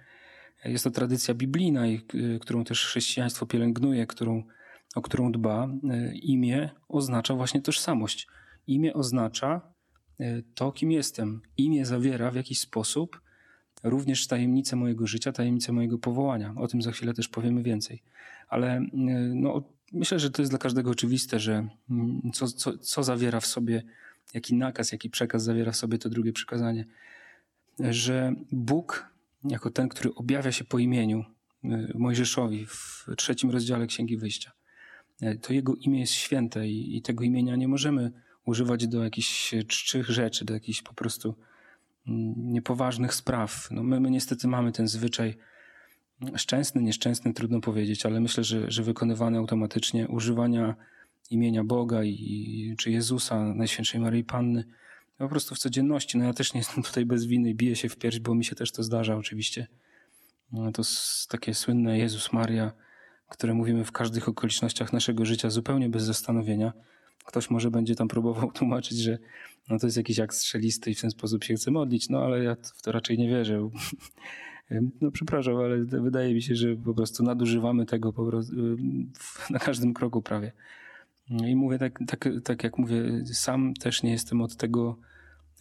jest 0.66 0.84
to 0.84 0.92
tradycja 0.92 1.34
biblijna, 1.34 1.86
e, 1.88 1.98
którą 2.42 2.64
też 2.64 2.86
chrześcijaństwo 2.86 3.46
pielęgnuje, 3.46 4.08
którą, 4.08 4.44
o 4.96 5.02
którą 5.02 5.32
dba. 5.32 5.68
E, 5.90 6.16
imię 6.16 6.70
oznacza 6.88 7.36
właśnie 7.36 7.62
tożsamość. 7.62 8.28
Imię 8.68 8.94
oznacza 8.94 9.74
E, 10.20 10.42
to, 10.56 10.72
kim 10.72 10.92
jestem. 10.92 11.42
Imię 11.58 11.86
zawiera 11.86 12.32
w 12.32 12.36
jakiś 12.36 12.60
sposób 12.60 13.22
również 13.84 14.28
tajemnicę 14.28 14.76
mojego 14.76 15.08
życia, 15.08 15.32
tajemnicę 15.32 15.72
mojego 15.72 15.98
powołania. 15.98 16.54
O 16.58 16.68
tym 16.68 16.82
za 16.82 16.92
chwilę 16.92 17.14
też 17.14 17.28
powiemy 17.28 17.64
więcej. 17.64 18.04
Ale 18.48 18.78
e, 18.78 18.88
no, 19.36 19.64
myślę, 19.94 20.20
że 20.20 20.32
to 20.32 20.42
jest 20.42 20.52
dla 20.52 20.60
każdego 20.60 20.92
oczywiste, 20.92 21.40
że 21.40 21.68
mm, 21.90 22.32
co, 22.34 22.48
co, 22.48 22.78
co 22.78 23.04
zawiera 23.04 23.40
w 23.40 23.46
sobie, 23.46 23.84
jaki 24.34 24.56
nakaz, 24.56 24.92
jaki 24.92 25.10
przekaz 25.10 25.44
zawiera 25.44 25.72
w 25.72 25.76
sobie 25.76 25.98
to 25.98 26.10
drugie 26.10 26.34
przykazanie. 26.34 26.86
Że 27.80 28.34
Bóg, 28.52 29.10
jako 29.44 29.70
ten, 29.70 29.90
który 29.90 30.16
objawia 30.16 30.52
się 30.52 30.64
po 30.64 30.80
imieniu 30.80 31.26
e, 31.64 31.88
Mojżeszowi 31.96 32.66
w 32.66 33.06
trzecim 33.18 33.50
rozdziale 33.50 33.88
Księgi 33.88 34.18
Wyjścia, 34.18 34.52
to 35.42 35.54
jego 35.54 35.76
imię 35.76 36.00
jest 36.00 36.14
święte 36.14 36.68
i, 36.68 36.98
i 36.98 37.02
tego 37.02 37.24
imienia 37.24 37.56
nie 37.56 37.68
możemy 37.68 38.12
używać 38.46 38.88
do 38.88 39.04
jakichś 39.04 39.56
czczych 39.68 40.10
rzeczy, 40.10 40.46
do 40.46 40.54
jakichś 40.54 40.82
po 40.82 40.94
prostu 40.94 41.36
mm, 42.08 42.34
niepoważnych 42.38 43.14
spraw. 43.14 43.68
No 43.72 43.84
my, 43.84 44.00
my 44.00 44.12
niestety 44.12 44.48
mamy 44.48 44.72
ten 44.72 44.88
zwyczaj 44.88 45.38
szczęsny, 46.36 46.82
nieszczęsny, 46.82 47.34
trudno 47.34 47.62
powiedzieć, 47.62 48.06
ale 48.06 48.20
myślę, 48.20 48.44
że, 48.44 48.72
że 48.72 48.84
wykonywany 48.84 49.38
automatycznie, 49.38 50.08
używania 50.08 50.76
imienia 51.30 51.64
Boga 51.64 52.04
i, 52.04 52.76
czy 52.78 52.92
Jezusa, 52.92 53.54
Najświętszej 53.54 54.02
Maryi 54.02 54.24
Panny, 54.24 54.64
po 55.18 55.30
prostu 55.30 55.56
w 55.56 55.60
codzienności. 55.60 56.18
No 56.18 56.26
ja 56.26 56.34
też 56.34 56.54
nie 56.54 56.60
jestem 56.60 56.84
tutaj 56.90 57.06
bez 57.06 57.26
winy 57.26 57.54
biję 57.54 57.76
się 57.76 57.90
w 57.90 57.98
pierś, 57.98 58.20
bo 58.20 58.36
mi 58.36 58.46
się 58.46 58.56
też 58.56 58.72
to 58.72 58.84
zdarza 58.84 59.16
oczywiście. 59.16 59.68
No 60.52 60.72
to 60.72 60.84
takie 61.30 61.54
słynne 61.54 61.98
Jezus 61.98 62.34
Maria, 62.34 62.72
które 63.30 63.54
mówimy 63.54 63.86
w 63.86 63.92
każdych 63.92 64.30
okolicznościach 64.30 64.94
naszego 64.94 65.26
życia 65.26 65.50
zupełnie 65.50 65.90
bez 65.90 66.04
zastanowienia. 66.04 66.74
Ktoś 67.26 67.50
może 67.50 67.72
będzie 67.72 67.96
tam 67.96 68.08
próbował 68.08 68.52
tłumaczyć, 68.58 68.98
że 68.98 69.18
no 69.70 69.80
to 69.80 69.88
jest 69.88 69.98
jakiś 69.98 70.20
akt 70.20 70.36
strzelisty 70.36 70.92
i 70.92 70.96
w 70.96 71.02
ten 71.02 71.12
sposób 71.12 71.44
się 71.44 71.56
chce 71.56 71.72
modlić, 71.72 72.10
no 72.10 72.24
ale 72.24 72.44
ja 72.44 72.56
w 72.76 72.82
to 72.82 72.92
raczej 72.92 73.18
nie 73.18 73.30
wierzę. 73.30 73.60
No 75.02 75.12
przepraszam, 75.12 75.56
ale 75.56 75.78
wydaje 75.86 76.34
mi 76.34 76.42
się, 76.42 76.56
że 76.56 76.76
po 76.76 76.94
prostu 76.94 77.24
nadużywamy 77.24 77.86
tego 77.86 78.14
po 78.14 78.26
prostu 78.26 78.54
na 79.50 79.60
każdym 79.60 79.94
kroku 79.94 80.22
prawie. 80.22 80.52
I 81.30 81.56
mówię 81.56 81.80
tak, 81.80 82.00
tak, 82.08 82.30
tak 82.44 82.64
jak 82.64 82.78
mówię, 82.78 83.26
sam 83.26 83.74
też 83.74 84.04
nie 84.04 84.12
jestem 84.12 84.42
od 84.42 84.56
tego 84.56 84.98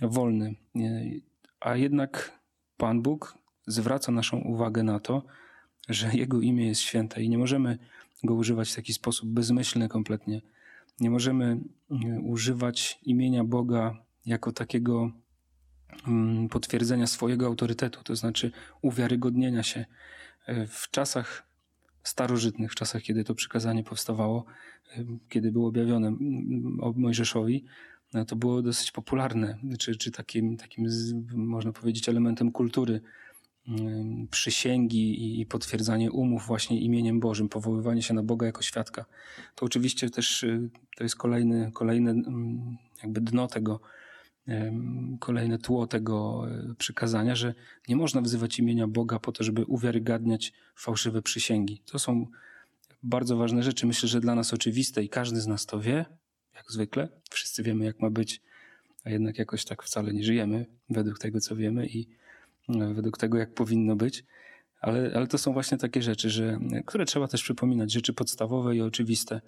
wolny. 0.01 0.55
A 1.61 1.77
jednak 1.77 2.41
Pan 2.77 3.03
Bóg 3.03 3.39
zwraca 3.67 4.13
naszą 4.13 4.39
uwagę 4.39 4.83
na 4.83 5.01
to, 5.01 5.23
że 5.89 6.15
Jego 6.15 6.41
imię 6.41 6.67
jest 6.67 6.81
święte 6.81 7.23
i 7.23 7.29
nie 7.29 7.39
możemy 7.39 7.79
go 8.25 8.35
używać 8.35 8.73
w 8.73 8.77
taki 8.77 8.93
sposób 8.93 9.29
bezmyślny 9.29 9.89
kompletnie. 9.89 10.43
Nie 11.01 11.11
możemy 11.11 11.61
używać 12.23 12.99
imienia 13.03 13.45
Boga 13.45 13.97
jako 14.27 14.53
takiego 14.53 15.13
potwierdzenia 16.51 17.07
swojego 17.07 17.47
autorytetu, 17.47 18.03
to 18.05 18.17
znaczy 18.17 18.51
uwiarygodnienia 18.83 19.63
się. 19.63 19.85
W 20.69 20.91
czasach 20.91 21.47
starożytnych, 22.03 22.73
w 22.73 22.75
czasach, 22.75 23.03
kiedy 23.03 23.25
to 23.25 23.35
przykazanie 23.35 23.85
powstawało, 23.85 24.45
kiedy 25.29 25.53
było 25.53 25.69
objawione 25.69 26.09
mm, 26.09 26.79
Mojżeszowi, 26.97 27.65
no 28.15 28.25
to 28.25 28.37
było 28.37 28.63
dosyć 28.63 28.91
popularne, 28.91 29.59
czy, 29.79 29.97
czy 29.97 30.11
takim, 30.11 30.57
takim, 30.57 30.89
można 31.35 31.73
powiedzieć, 31.73 32.09
elementem 32.09 32.53
kultury 32.53 33.01
przysięgi 34.31 35.41
i 35.41 35.47
potwierdzanie 35.47 36.11
umów 36.11 36.47
właśnie 36.47 36.81
imieniem 36.81 37.21
Bożym, 37.21 37.49
powoływanie 37.49 38.03
się 38.03 38.15
na 38.15 38.23
Boga 38.23 38.47
jako 38.47 38.63
świadka. 38.63 39.05
To 39.55 39.67
oczywiście 39.67 40.11
też 40.11 40.43
y, 40.43 40.71
to 40.97 41.05
jest 41.05 41.17
kolejny, 41.17 41.71
kolejne 41.75 42.15
jakby 43.03 43.21
dno 43.21 43.47
tego, 43.47 43.81
kolejne 45.21 45.59
tło 45.59 45.87
tego 45.87 46.47
y, 46.71 46.75
przykazania, 46.75 47.35
że 47.35 47.55
nie 47.89 47.97
można 47.97 48.21
wzywać 48.21 48.59
imienia 48.59 48.87
Boga 48.87 49.19
po 49.19 49.33
to, 49.33 49.45
żeby 49.45 49.65
uwiarygadniać 49.65 50.53
fałszywe 50.77 51.23
przysięgi. 51.23 51.83
To 51.87 51.99
są 51.99 52.27
bardzo 53.03 53.37
ważne 53.37 53.63
rzeczy. 53.63 53.87
Myślę, 53.87 54.09
że 54.09 54.21
dla 54.21 54.35
nas 54.35 54.55
oczywiste 54.55 55.05
i 55.05 55.09
każdy 55.09 55.41
z 55.41 55.47
nas 55.47 55.67
to 55.67 55.81
wie, 55.81 56.05
jak 56.55 56.73
zwykle. 56.73 57.09
Wszyscy 57.31 57.63
wiemy, 57.63 57.85
jak 57.85 58.01
ma 58.01 58.11
być, 58.11 58.41
a 59.05 59.11
jednak 59.11 59.39
jakoś 59.39 59.65
tak 59.65 59.83
wcale 59.83 60.13
nie 60.13 60.25
żyjemy 60.25 60.67
według 60.91 61.19
tego, 61.19 61.41
co 61.41 61.57
wiemy 61.57 61.87
i 61.87 62.09
według 62.69 63.19
tego, 63.19 63.39
jak 63.39 63.55
powinno 63.55 63.97
być. 63.97 64.25
Ale, 64.81 65.13
ale 65.15 65.27
to 65.27 65.39
są 65.39 65.53
właśnie 65.53 65.79
takie 65.79 66.03
rzeczy, 66.03 66.31
że, 66.31 66.59
które 66.87 67.05
trzeba 67.05 67.29
też 67.29 67.43
przypominać, 67.43 67.93
rzeczy 67.93 68.13
podstawowe 68.13 68.77
i 68.77 68.81
oczywiste, 68.81 69.37
e, 69.37 69.41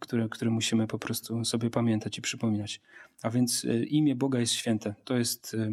które, 0.00 0.28
które 0.28 0.50
musimy 0.50 0.86
po 0.86 0.98
prostu 0.98 1.44
sobie 1.44 1.70
pamiętać 1.70 2.18
i 2.18 2.22
przypominać. 2.22 2.80
A 3.22 3.30
więc 3.30 3.64
e, 3.64 3.84
imię 3.84 4.16
Boga 4.16 4.40
jest 4.40 4.52
święte. 4.52 4.94
To 5.04 5.16
jest 5.16 5.54
e, 5.54 5.72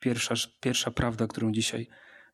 pierwsza, 0.00 0.34
pierwsza 0.60 0.90
prawda, 0.90 1.26
którą 1.26 1.52
dzisiaj 1.52 1.86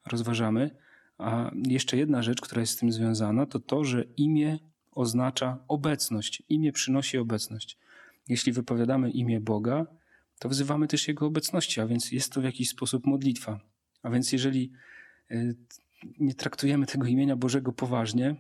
rozważamy. 0.07 0.71
A 1.19 1.51
jeszcze 1.69 1.97
jedna 1.97 2.23
rzecz, 2.23 2.41
która 2.41 2.61
jest 2.61 2.73
z 2.73 2.77
tym 2.77 2.93
związana, 2.93 3.47
to 3.47 3.61
to, 3.61 3.85
że 3.85 4.05
imię 4.17 4.59
oznacza 4.93 5.59
obecność. 5.69 6.43
Imię 6.49 6.73
przynosi 6.73 7.19
obecność. 7.19 7.79
Jeśli 8.29 8.53
wypowiadamy 8.53 9.11
imię 9.11 9.41
Boga, 9.41 9.87
to 10.39 10.49
wzywamy 10.49 10.89
też 10.89 11.09
Jego 11.09 11.27
obecności, 11.27 11.81
a 11.81 11.87
więc 11.87 12.13
jest 12.13 12.33
to 12.33 12.41
w 12.41 12.45
jakiś 12.45 12.69
sposób 12.69 13.07
modlitwa. 13.07 13.61
A 14.03 14.11
więc 14.11 14.33
jeżeli 14.33 14.73
nie 16.19 16.35
traktujemy 16.35 16.87
tego 16.87 17.07
imienia 17.07 17.37
Bożego 17.37 17.73
poważnie, 17.73 18.37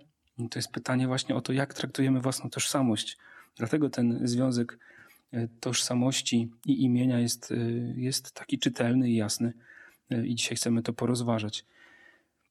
to 0.50 0.58
jest 0.58 0.72
pytanie 0.72 1.06
właśnie 1.06 1.34
o 1.34 1.40
to, 1.40 1.52
jak 1.52 1.74
traktujemy 1.74 2.20
własną 2.20 2.50
tożsamość. 2.50 3.18
Dlatego 3.56 3.90
ten 3.90 4.28
związek 4.28 4.78
y, 5.34 5.48
tożsamości 5.60 6.50
i 6.66 6.84
imienia 6.84 7.20
jest, 7.20 7.50
y, 7.50 7.94
jest 7.96 8.32
taki 8.32 8.58
czytelny 8.58 9.10
i 9.10 9.16
jasny. 9.16 9.52
I 10.24 10.34
dzisiaj 10.34 10.56
chcemy 10.56 10.82
to 10.82 10.92
porozważać. 10.92 11.64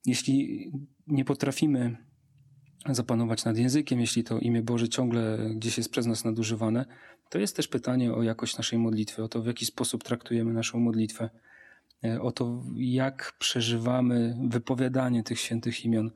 Jeśli 0.06 0.70
nie 1.06 1.24
potrafimy 1.24 1.96
zapanować 2.86 3.44
nad 3.44 3.58
językiem, 3.58 4.00
jeśli 4.00 4.24
to 4.24 4.38
imię 4.38 4.62
Boże 4.62 4.88
ciągle 4.88 5.38
gdzieś 5.54 5.78
jest 5.78 5.90
przez 5.90 6.06
nas 6.06 6.24
nadużywane, 6.24 6.84
to 7.30 7.38
jest 7.38 7.56
też 7.56 7.68
pytanie 7.68 8.14
o 8.14 8.22
jakość 8.22 8.56
naszej 8.56 8.78
modlitwy, 8.78 9.22
o 9.22 9.28
to, 9.28 9.42
w 9.42 9.46
jaki 9.46 9.66
sposób 9.66 10.04
traktujemy 10.04 10.52
naszą 10.52 10.80
modlitwę, 10.80 11.30
e, 12.04 12.20
o 12.20 12.32
to, 12.32 12.62
jak 12.76 13.36
przeżywamy 13.38 14.36
wypowiadanie 14.48 15.22
tych 15.22 15.40
świętych 15.40 15.84
imion. 15.84 16.10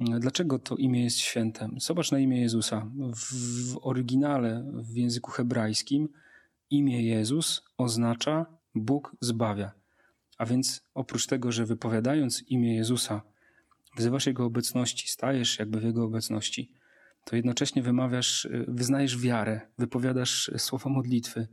Dlaczego 0.00 0.58
to 0.58 0.76
imię 0.76 1.04
jest 1.04 1.18
święte? 1.18 1.68
Zobacz 1.76 2.12
na 2.12 2.18
imię 2.18 2.40
Jezusa. 2.40 2.90
W, 3.14 3.72
w 3.72 3.78
oryginale, 3.82 4.72
w 4.74 4.96
języku 4.96 5.30
hebrajskim, 5.30 6.08
imię 6.70 7.02
Jezus 7.02 7.62
oznacza 7.78 8.46
Bóg 8.74 9.16
zbawia. 9.20 9.72
A 10.38 10.46
więc 10.46 10.82
oprócz 10.94 11.26
tego, 11.26 11.52
że 11.52 11.66
wypowiadając 11.66 12.42
imię 12.42 12.76
Jezusa, 12.76 13.22
wzywasz 13.96 14.26
Jego 14.26 14.44
obecności, 14.44 15.08
stajesz 15.08 15.58
jakby 15.58 15.80
w 15.80 15.84
Jego 15.84 16.04
obecności, 16.04 16.72
to 17.24 17.36
jednocześnie 17.36 17.82
wymawiasz, 17.82 18.48
wyznajesz 18.68 19.18
wiarę, 19.18 19.60
wypowiadasz 19.78 20.50
słowa 20.56 20.90
modlitwy, 20.90 21.48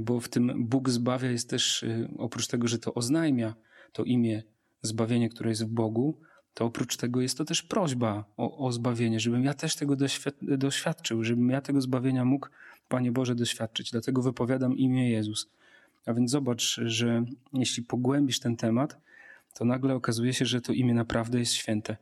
bo 0.00 0.20
w 0.20 0.28
tym 0.28 0.68
Bóg 0.68 0.90
zbawia 0.90 1.30
jest 1.30 1.50
też, 1.50 1.84
oprócz 2.18 2.46
tego, 2.46 2.68
że 2.68 2.78
to 2.78 2.94
oznajmia 2.94 3.54
to 3.92 4.04
imię 4.04 4.42
zbawienie, 4.82 5.28
które 5.28 5.50
jest 5.50 5.64
w 5.64 5.68
Bogu, 5.68 6.20
to 6.58 6.64
oprócz 6.64 6.96
tego 6.96 7.20
jest 7.20 7.38
to 7.38 7.44
też 7.44 7.62
prośba 7.62 8.24
o, 8.36 8.66
o 8.66 8.72
zbawienie, 8.72 9.20
żebym 9.20 9.44
ja 9.44 9.54
też 9.54 9.76
tego 9.76 9.96
doświadczył, 10.40 11.24
żebym 11.24 11.50
ja 11.50 11.60
tego 11.60 11.80
zbawienia 11.80 12.24
mógł, 12.24 12.48
Panie 12.88 13.12
Boże, 13.12 13.34
doświadczyć. 13.34 13.90
Dlatego 13.90 14.22
wypowiadam 14.22 14.76
imię 14.76 15.10
Jezus. 15.10 15.50
A 16.06 16.14
więc 16.14 16.30
zobacz, 16.30 16.80
że 16.84 17.24
jeśli 17.52 17.82
pogłębisz 17.82 18.40
ten 18.40 18.56
temat, 18.56 19.00
to 19.54 19.64
nagle 19.64 19.94
okazuje 19.94 20.32
się, 20.34 20.46
że 20.46 20.60
to 20.60 20.72
imię 20.72 20.94
naprawdę 20.94 21.38
jest 21.38 21.52
święte. 21.52 21.96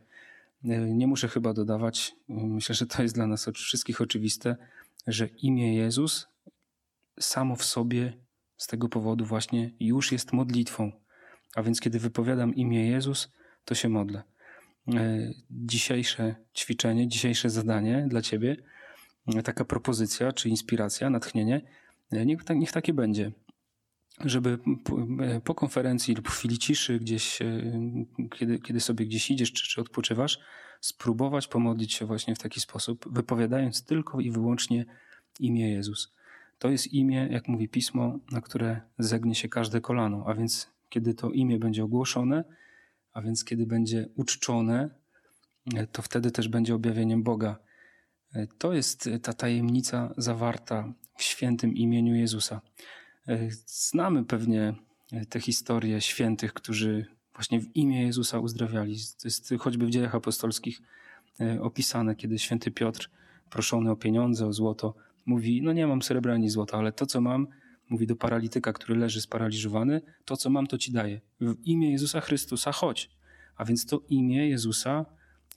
Nie 0.89 1.07
muszę 1.07 1.29
chyba 1.29 1.53
dodawać, 1.53 2.17
myślę, 2.29 2.75
że 2.75 2.87
to 2.87 3.03
jest 3.03 3.15
dla 3.15 3.27
nas 3.27 3.51
wszystkich 3.55 4.01
oczywiste, 4.01 4.57
że 5.07 5.27
imię 5.27 5.75
Jezus 5.75 6.29
samo 7.21 7.57
w 7.57 7.65
sobie 7.65 8.13
z 8.57 8.67
tego 8.67 8.89
powodu 8.89 9.25
właśnie 9.25 9.71
już 9.81 10.13
jest 10.13 10.33
modlitwą. 10.33 10.93
A 11.55 11.63
więc 11.63 11.81
kiedy 11.81 11.99
wypowiadam 11.99 12.55
imię 12.55 12.89
Jezus, 12.89 13.33
to 13.65 13.75
się 13.75 13.89
modlę. 13.89 14.23
E, 14.95 15.31
dzisiejsze 15.51 16.35
ćwiczenie, 16.57 17.09
dzisiejsze 17.09 17.51
zadanie 17.51 18.07
dla 18.09 18.23
Ciebie, 18.23 18.57
taka 19.45 19.65
propozycja 19.65 20.33
czy 20.33 20.49
inspiracja, 20.49 21.11
natchnienie, 21.11 21.61
e, 22.11 22.27
niech, 22.27 22.41
niech 22.51 22.73
takie 22.73 22.93
będzie 22.93 23.33
żeby 24.25 24.59
po 25.45 25.55
konferencji 25.55 26.15
lub 26.15 26.29
w 26.29 26.33
chwili 26.33 26.59
ciszy, 26.59 26.99
gdzieś, 26.99 27.43
e, 27.43 27.73
kiedy, 28.39 28.59
kiedy 28.59 28.81
sobie 28.81 29.07
gdzieś 29.07 29.31
idziesz 29.31 29.53
czy, 29.53 29.69
czy 29.69 29.81
odpoczywasz, 29.81 30.39
spróbować 30.81 31.49
pomodlić 31.49 31.93
się 31.93 32.07
właśnie 32.07 32.35
w 32.35 32.39
taki 32.39 32.61
sposób, 32.61 33.09
wypowiadając 33.13 33.85
tylko 33.85 34.21
i 34.21 34.31
wyłącznie 34.31 34.85
imię 35.41 35.71
Jezus. 35.71 36.15
To 36.59 36.69
jest 36.69 36.87
imię, 36.93 37.29
jak 37.31 37.49
mówi 37.49 37.69
pismo, 37.69 38.19
na 38.33 38.41
które 38.41 38.81
zegnie 38.99 39.35
się 39.35 39.49
każde 39.49 39.81
kolano, 39.81 40.25
a 40.27 40.35
więc 40.35 40.71
kiedy 40.89 41.15
to 41.15 41.31
imię 41.31 41.59
będzie 41.59 41.85
ogłoszone, 41.85 42.45
a 43.17 43.23
więc 43.23 43.45
kiedy 43.45 43.67
będzie 43.67 44.09
uczczone, 44.17 44.91
e, 45.75 45.87
to 45.87 46.03
wtedy 46.03 46.31
też 46.31 46.49
będzie 46.49 46.75
objawieniem 46.75 47.23
Boga. 47.23 47.59
E, 48.35 48.47
to 48.59 48.73
jest 48.73 49.11
ta 49.23 49.33
tajemnica 49.33 50.15
zawarta 50.17 50.93
w 51.17 51.23
świętym 51.23 51.75
imieniu 51.75 52.15
Jezusa. 52.15 52.61
E, 53.29 53.49
znamy 53.67 54.25
pewnie 54.25 54.75
e, 55.13 55.27
te 55.27 55.41
historie 55.41 56.01
świętych, 56.01 56.53
którzy 56.53 57.07
właśnie 57.35 57.61
w 57.61 57.77
imię 57.77 58.03
Jezusa 58.03 58.39
uzdrawiali. 58.39 58.97
To 59.23 59.29
jest 59.29 59.55
choćby 59.59 59.87
w 59.87 59.91
dziejach 59.91 60.15
apostolskich 60.15 60.81
e, 61.41 61.63
opisane, 61.63 62.17
kiedy 62.17 62.39
święty 62.39 62.71
Piotr, 62.71 63.11
proszony 63.51 63.91
o 63.91 63.97
pieniądze, 63.97 64.47
o 64.47 64.53
złoto, 64.53 64.95
mówi: 65.27 65.63
No 65.63 65.73
nie 65.73 65.87
mam 65.87 66.03
srebra 66.03 66.35
ani 66.35 66.51
złota, 66.51 66.79
ale 66.79 66.93
to, 66.93 67.07
co 67.07 67.21
mam, 67.21 67.47
mówi 67.91 68.07
do 68.07 68.17
paralityka, 68.17 68.73
który 68.73 68.97
leży 68.97 69.21
sparaliżowany: 69.21 70.01
To, 70.25 70.37
co 70.37 70.51
mam, 70.51 70.67
to 70.67 70.79
ci 70.79 70.93
daję. 70.93 71.21
W 71.41 71.55
imię 71.65 71.93
Jezusa 71.93 72.21
Chrystusa 72.21 72.73
chodź. 72.73 73.11
A 73.57 73.65
więc 73.65 73.87
to 73.87 74.01
imię 74.09 74.49
Jezusa 74.49 75.07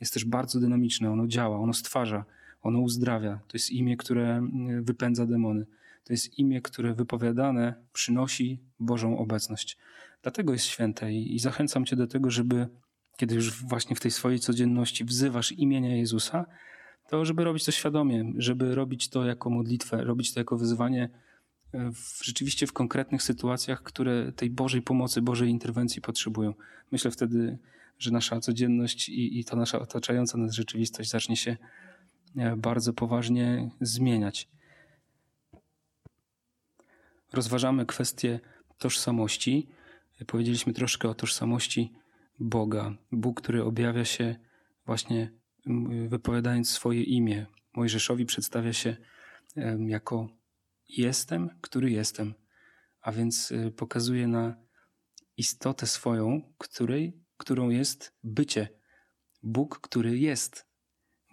jest 0.02 0.14
też 0.14 0.26
bardzo 0.26 0.60
dynamiczne, 0.60 1.12
ono 1.12 1.28
działa, 1.28 1.60
ono 1.60 1.74
stwarza, 1.74 2.26
ono 2.62 2.80
uzdrawia. 2.80 3.40
To 3.48 3.58
jest 3.58 3.70
imię, 3.72 3.98
które 3.98 4.48
wypędza 4.82 5.26
demony. 5.26 5.66
To 6.04 6.14
jest 6.14 6.40
imię, 6.40 6.62
które 6.62 6.94
wypowiadane 6.94 7.76
przynosi 7.94 8.60
Bożą 8.80 9.18
obecność. 9.18 9.78
Dlatego 10.22 10.54
jest 10.54 10.66
święte 10.66 11.14
i, 11.14 11.40
zachęcam 11.40 11.86
Cię 11.86 11.96
do 11.96 12.08
tego, 12.08 12.30
żeby 12.30 12.68
kiedy 13.18 13.36
już 13.36 13.64
właśnie 13.64 13.96
w 13.96 14.00
tej 14.00 14.12
swojej 14.12 14.40
codzienności 14.40 15.06
wzywasz 15.06 15.52
imienia 15.52 15.96
Jezusa, 15.96 16.46
to 17.10 17.26
żeby 17.26 17.44
robić 17.44 17.66
to 17.66 17.72
świadomie, 17.72 18.34
żeby 18.38 18.76
robić 18.76 19.10
to 19.10 19.26
jako 19.26 19.50
modlitwę, 19.50 20.04
robić 20.04 20.34
to 20.34 20.40
jako 20.40 20.58
wyzwanie 20.58 21.10
w, 21.74 22.26
rzeczywiście 22.26 22.68
w 22.68 22.74
konkretnych 22.74 23.24
sytuacjach, 23.24 23.84
które 23.84 24.32
tej 24.32 24.50
Bożej 24.50 24.82
pomocy, 24.82 25.22
Bożej 25.22 25.50
interwencji 25.50 26.02
potrzebują. 26.02 26.54
Myślę 26.92 27.12
wtedy, 27.12 27.58
że 28.00 28.12
nasza 28.12 28.40
codzienność 28.40 29.10
i, 29.10 29.40
i 29.40 29.46
ta 29.46 29.56
nasza 29.56 29.80
otaczająca 29.80 30.38
nas 30.38 30.54
rzeczywistość 30.54 31.10
zacznie 31.10 31.36
się 31.36 31.58
e, 32.38 32.56
bardzo 32.56 32.94
poważnie 32.94 33.70
zmieniać. 33.82 34.48
Rozważamy 37.34 37.86
kwestię 37.86 38.40
tożsamości. 38.78 39.68
Powiedzieliśmy 40.28 40.74
troszkę 40.74 41.10
o 41.10 41.14
tożsamości 41.14 41.94
Boga. 42.40 42.94
Bóg, 43.12 43.42
który 43.42 43.64
objawia 43.64 44.06
się 44.06 44.36
właśnie 44.86 45.32
wypowiadając 46.08 46.70
swoje 46.70 47.04
imię. 47.04 47.46
Mojżeszowi 47.76 48.26
przedstawia 48.26 48.74
się 48.74 48.98
jako 49.88 50.39
jestem, 50.90 51.50
który 51.62 51.92
jestem, 51.92 52.34
a 53.02 53.12
więc 53.12 53.52
y, 53.52 53.72
pokazuje 53.72 54.28
na 54.28 54.56
istotę 55.38 55.88
swoją, 55.88 56.42
której, 56.58 57.14
którą 57.38 57.70
jest 57.70 58.14
bycie. 58.24 58.70
Bóg, 59.44 59.80
który 59.80 60.18
jest. 60.18 60.66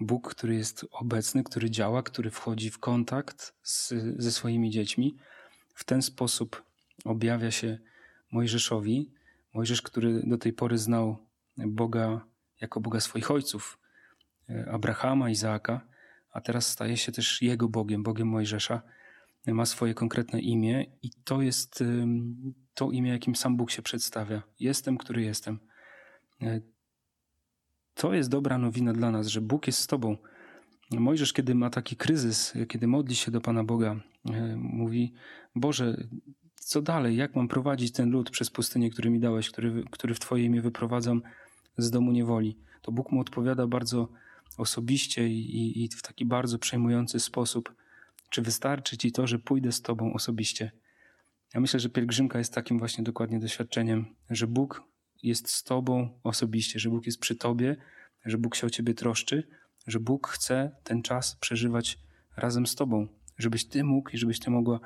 Bóg, 0.00 0.34
który 0.34 0.54
jest 0.54 0.86
obecny, 0.90 1.44
który 1.44 1.70
działa, 1.70 2.02
który 2.02 2.30
wchodzi 2.30 2.70
w 2.70 2.78
kontakt 2.78 3.54
z, 3.62 3.94
ze 4.18 4.32
swoimi 4.32 4.70
dziećmi. 4.70 5.16
W 5.74 5.84
ten 5.84 6.02
sposób 6.02 6.62
objawia 7.04 7.50
się 7.50 7.78
Mojżeszowi. 8.32 9.12
Mojżesz, 9.54 9.82
który 9.82 10.22
do 10.26 10.38
tej 10.38 10.52
pory 10.52 10.78
znał 10.78 11.26
Boga 11.56 12.26
jako 12.60 12.80
Boga 12.80 13.00
swoich 13.00 13.30
ojców, 13.30 13.78
e, 14.48 14.70
Abrahama, 14.70 15.30
Izaaka, 15.30 15.80
a 16.30 16.40
teraz 16.40 16.66
staje 16.66 16.96
się 16.96 17.12
też 17.12 17.42
jego 17.42 17.68
Bogiem, 17.68 18.02
Bogiem 18.02 18.28
Mojżesza. 18.28 18.82
Ma 19.46 19.66
swoje 19.66 19.94
konkretne 19.94 20.40
imię 20.40 20.86
i 21.02 21.10
to 21.24 21.42
jest 21.42 21.84
to 22.76 22.90
imię, 22.90 23.10
jakim 23.10 23.36
sam 23.36 23.56
Bóg 23.56 23.70
się 23.70 23.82
przedstawia. 23.82 24.42
Jestem, 24.60 24.98
który 24.98 25.22
jestem. 25.22 25.58
E, 26.42 26.60
to 27.94 28.14
jest 28.14 28.30
dobra 28.30 28.58
nowina 28.58 28.92
dla 28.92 29.10
nas, 29.10 29.26
że 29.26 29.40
Bóg 29.40 29.66
jest 29.66 29.78
z 29.78 29.86
Tobą. 29.86 30.16
Mojżesz, 30.90 31.32
kiedy 31.32 31.54
ma 31.54 31.70
taki 31.70 31.96
kryzys, 31.96 32.54
kiedy 32.68 32.86
modli 32.86 33.16
się 33.16 33.30
do 33.30 33.40
Pana 33.40 33.64
Boga, 33.64 34.00
e, 34.30 34.56
mówi: 34.56 35.12
Boże, 35.54 36.08
co 36.54 36.82
dalej? 36.82 37.16
Jak 37.16 37.36
mam 37.36 37.48
prowadzić 37.48 37.92
ten 37.92 38.10
lud 38.10 38.30
przez 38.30 38.50
pustynię, 38.50 38.90
który 38.90 39.10
mi 39.10 39.20
dałeś, 39.20 39.50
który, 39.50 39.84
który 39.90 40.14
w 40.14 40.20
Twoje 40.20 40.44
imię 40.44 40.62
wyprowadzam 40.62 41.22
z 41.78 41.90
domu 41.90 42.12
niewoli? 42.12 42.58
To 42.82 42.92
Bóg 42.92 43.12
mu 43.12 43.20
odpowiada 43.20 43.66
bardzo 43.66 44.08
osobiście 44.58 45.28
i, 45.28 45.84
i 45.84 45.88
w 45.88 46.02
taki 46.02 46.24
bardzo 46.24 46.58
przejmujący 46.58 47.20
sposób. 47.20 47.74
Czy 48.30 48.42
wystarczy 48.42 48.96
Ci 48.96 49.12
to, 49.12 49.26
że 49.26 49.38
pójdę 49.38 49.72
z 49.72 49.82
Tobą 49.82 50.12
osobiście? 50.12 50.72
Ja 51.54 51.60
myślę, 51.60 51.80
że 51.80 51.88
pielgrzymka 51.88 52.38
jest 52.38 52.54
takim 52.54 52.78
właśnie 52.78 53.04
dokładnie 53.04 53.38
doświadczeniem, 53.38 54.14
że 54.30 54.46
Bóg 54.46 54.82
jest 55.22 55.50
z 55.50 55.62
Tobą 55.62 56.20
osobiście, 56.22 56.78
że 56.78 56.90
Bóg 56.90 57.06
jest 57.06 57.20
przy 57.20 57.36
Tobie, 57.36 57.76
że 58.24 58.38
Bóg 58.38 58.54
się 58.56 58.66
o 58.66 58.70
Ciebie 58.70 58.94
troszczy, 58.94 59.48
że 59.86 60.00
Bóg 60.00 60.28
chce 60.28 60.76
ten 60.84 61.02
czas 61.02 61.36
przeżywać 61.36 61.98
razem 62.36 62.66
z 62.66 62.74
Tobą, 62.74 63.08
żebyś 63.38 63.64
Ty 63.64 63.84
mógł 63.84 64.10
i 64.10 64.18
żebyś 64.18 64.38
Ty 64.38 64.50
mogła 64.50 64.80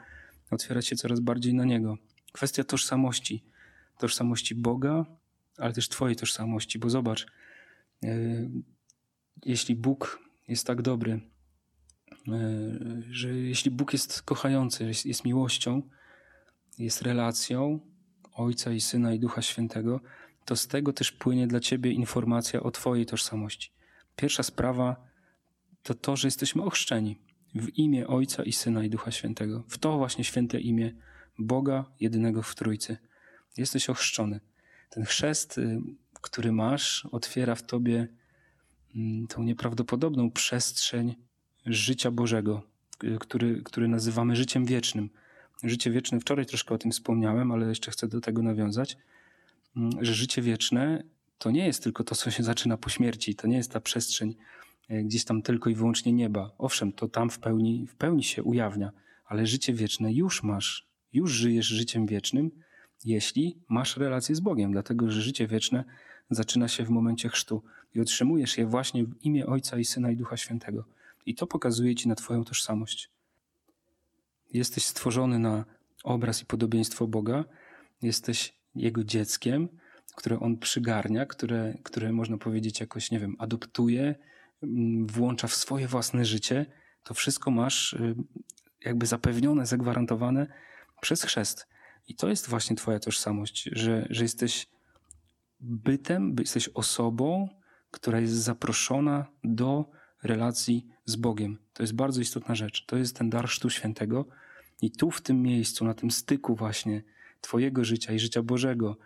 otwierać 0.50 0.86
się 0.86 0.96
coraz 0.96 1.20
bardziej 1.20 1.54
na 1.54 1.64
Niego. 1.64 1.98
Kwestia 2.32 2.64
tożsamości, 2.64 3.44
tożsamości 3.98 4.54
Boga, 4.54 5.06
ale 5.58 5.72
też 5.72 5.88
Twojej 5.88 6.16
tożsamości, 6.16 6.78
bo 6.78 6.90
zobacz, 6.90 7.26
e, 8.02 8.08
jeśli 9.44 9.74
Bóg 9.74 10.20
jest 10.48 10.66
tak 10.66 10.82
dobry, 10.82 11.20
że 13.10 13.28
jeśli 13.28 13.70
Bóg 13.70 13.92
jest 13.92 14.22
kochający, 14.22 14.84
jest, 14.84 15.06
jest 15.06 15.24
miłością, 15.24 15.82
jest 16.78 17.02
relacją 17.02 17.80
Ojca 18.32 18.72
i 18.72 18.80
Syna 18.80 19.14
i 19.14 19.18
Ducha 19.18 19.42
Świętego, 19.42 20.00
to 20.44 20.56
z 20.56 20.68
tego 20.68 20.92
też 20.92 21.12
płynie 21.12 21.46
dla 21.46 21.60
Ciebie 21.60 21.92
informacja 21.92 22.62
o 22.62 22.70
Twojej 22.70 23.06
tożsamości. 23.06 23.72
Pierwsza 24.16 24.42
sprawa 24.42 24.96
to 25.82 25.94
to, 25.94 26.16
że 26.16 26.28
jesteśmy 26.28 26.62
ochrzczeni 26.62 27.20
w 27.54 27.68
imię 27.78 28.06
Ojca 28.06 28.42
i 28.42 28.52
Syna 28.52 28.84
i 28.84 28.90
Ducha 28.90 29.10
Świętego. 29.10 29.64
W 29.68 29.78
to 29.78 29.98
właśnie 29.98 30.24
święte 30.24 30.60
imię 30.60 30.94
Boga 31.38 31.84
jedynego 32.00 32.42
w 32.42 32.54
Trójcy. 32.54 32.96
Jesteś 33.56 33.90
ochrzczony. 33.90 34.40
Ten 34.90 35.04
chrzest, 35.04 35.58
y, 35.58 35.80
który 36.20 36.52
masz, 36.52 37.06
otwiera 37.12 37.54
w 37.54 37.62
tobie 37.62 38.08
mm, 38.96 39.26
tą 39.26 39.42
nieprawdopodobną 39.42 40.30
przestrzeń 40.30 41.14
życia 41.66 42.10
Bożego, 42.10 42.62
y, 43.04 43.18
który, 43.20 43.62
który 43.62 43.88
nazywamy 43.88 44.36
życiem 44.36 44.64
wiecznym. 44.64 45.10
Życie 45.64 45.90
wieczne, 45.90 46.20
wczoraj 46.20 46.46
troszkę 46.46 46.74
o 46.74 46.78
tym 46.78 46.90
wspomniałem, 46.90 47.52
ale 47.52 47.68
jeszcze 47.68 47.90
chcę 47.90 48.08
do 48.08 48.20
tego 48.20 48.42
nawiązać, 48.42 48.96
mm, 49.76 49.90
że 50.04 50.14
życie 50.14 50.42
wieczne 50.42 51.02
to 51.38 51.50
nie 51.50 51.66
jest 51.66 51.82
tylko 51.82 52.04
to, 52.04 52.14
co 52.14 52.30
się 52.30 52.42
zaczyna 52.42 52.76
po 52.76 52.90
śmierci, 52.90 53.34
to 53.34 53.48
nie 53.48 53.56
jest 53.56 53.72
ta 53.72 53.80
przestrzeń 53.80 54.34
E, 54.90 55.02
gdzieś 55.02 55.24
tam 55.24 55.42
tylko 55.42 55.70
i 55.70 55.74
wyłącznie 55.74 56.12
nieba. 56.12 56.50
Owszem, 56.58 56.92
to 56.92 57.08
tam 57.08 57.30
w 57.30 57.38
pełni, 57.38 57.86
w 57.86 57.94
pełni 57.94 58.24
się 58.24 58.42
ujawnia, 58.42 58.92
ale 59.26 59.46
życie 59.46 59.72
wieczne 59.72 60.12
już 60.12 60.42
masz, 60.42 60.86
już 61.12 61.30
żyjesz 61.30 61.66
życiem 61.66 62.06
wiecznym, 62.06 62.50
jeśli 63.04 63.58
masz 63.68 63.96
relację 63.96 64.34
z 64.34 64.40
Bogiem, 64.40 64.72
dlatego 64.72 65.10
że 65.10 65.22
życie 65.22 65.46
wieczne 65.46 65.84
zaczyna 66.30 66.68
się 66.68 66.84
w 66.84 66.90
momencie 66.90 67.28
chrztu 67.28 67.62
i 67.94 68.00
otrzymujesz 68.00 68.58
je 68.58 68.66
właśnie 68.66 69.04
w 69.04 69.22
imię 69.22 69.46
Ojca 69.46 69.78
i 69.78 69.84
Syna 69.84 70.10
i 70.10 70.16
Ducha 70.16 70.36
Świętego. 70.36 70.84
I 71.26 71.34
to 71.34 71.46
pokazuje 71.46 71.94
ci 71.94 72.08
na 72.08 72.14
Twoją 72.14 72.44
tożsamość. 72.44 73.10
Jesteś 74.52 74.84
stworzony 74.84 75.38
na 75.38 75.64
obraz 76.04 76.42
i 76.42 76.46
podobieństwo 76.46 77.06
Boga, 77.06 77.44
jesteś 78.02 78.54
Jego 78.74 79.04
dzieckiem, 79.04 79.68
które 80.16 80.40
On 80.40 80.58
przygarnia, 80.58 81.26
które, 81.26 81.74
które 81.82 82.12
można 82.12 82.38
powiedzieć 82.38 82.80
jakoś, 82.80 83.10
nie 83.10 83.20
wiem, 83.20 83.36
adoptuje, 83.38 84.14
Mm, 84.62 85.06
włącza 85.06 85.48
w 85.48 85.54
swoje 85.54 85.88
własne 85.88 86.24
życie, 86.24 86.66
to 87.04 87.14
wszystko 87.14 87.50
masz 87.50 87.92
y, 87.92 88.14
jakby 88.84 89.06
zapewnione, 89.06 89.66
zagwarantowane 89.66 90.46
przez 91.00 91.22
chrzest. 91.22 91.66
I 92.08 92.14
to 92.14 92.28
jest 92.28 92.48
właśnie 92.48 92.76
Twoja 92.76 92.98
tożsamość, 92.98 93.70
że, 93.72 94.06
że 94.10 94.22
jesteś 94.24 94.66
bytem, 95.60 96.36
jesteś 96.38 96.68
osobą, 96.68 97.48
która 97.90 98.20
jest 98.20 98.32
zaproszona 98.34 99.26
do 99.44 99.90
relacji 100.22 100.86
z 101.10 101.16
Bogiem. 101.16 101.58
To 101.74 101.82
jest 101.82 101.94
bardzo 101.94 102.20
istotna 102.20 102.54
rzecz. 102.54 102.86
To 102.86 102.96
jest 102.96 103.16
ten 103.16 103.30
dar 103.30 103.48
Chrztu 103.48 103.70
Świętego. 103.70 104.26
I 104.82 104.90
tu, 104.90 105.10
w 105.10 105.20
tym 105.20 105.42
miejscu, 105.42 105.84
na 105.84 105.94
tym 105.94 106.10
styku 106.10 106.54
właśnie 106.54 107.02
Twojego 107.40 107.84
życia 107.84 108.12
i 108.12 108.18
życia 108.18 108.42
Bożego, 108.42 108.96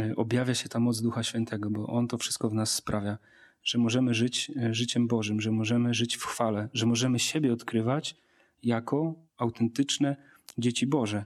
y, 0.00 0.16
objawia 0.16 0.54
się 0.54 0.68
ta 0.68 0.80
moc 0.80 1.02
Ducha 1.02 1.22
Świętego, 1.22 1.70
bo 1.70 1.86
On 1.86 2.08
to 2.08 2.18
wszystko 2.18 2.50
w 2.50 2.54
nas 2.54 2.74
sprawia 2.74 3.18
że 3.66 3.78
możemy 3.78 4.14
żyć 4.14 4.52
e, 4.56 4.74
życiem 4.74 5.08
Bożym, 5.08 5.40
że 5.40 5.50
możemy 5.50 5.94
żyć 5.94 6.16
w 6.16 6.24
chwale, 6.24 6.68
że 6.74 6.86
możemy 6.86 7.18
siebie 7.18 7.52
odkrywać 7.52 8.16
jako 8.62 9.14
autentyczne 9.36 10.16
dzieci 10.58 10.86
Boże. 10.86 11.24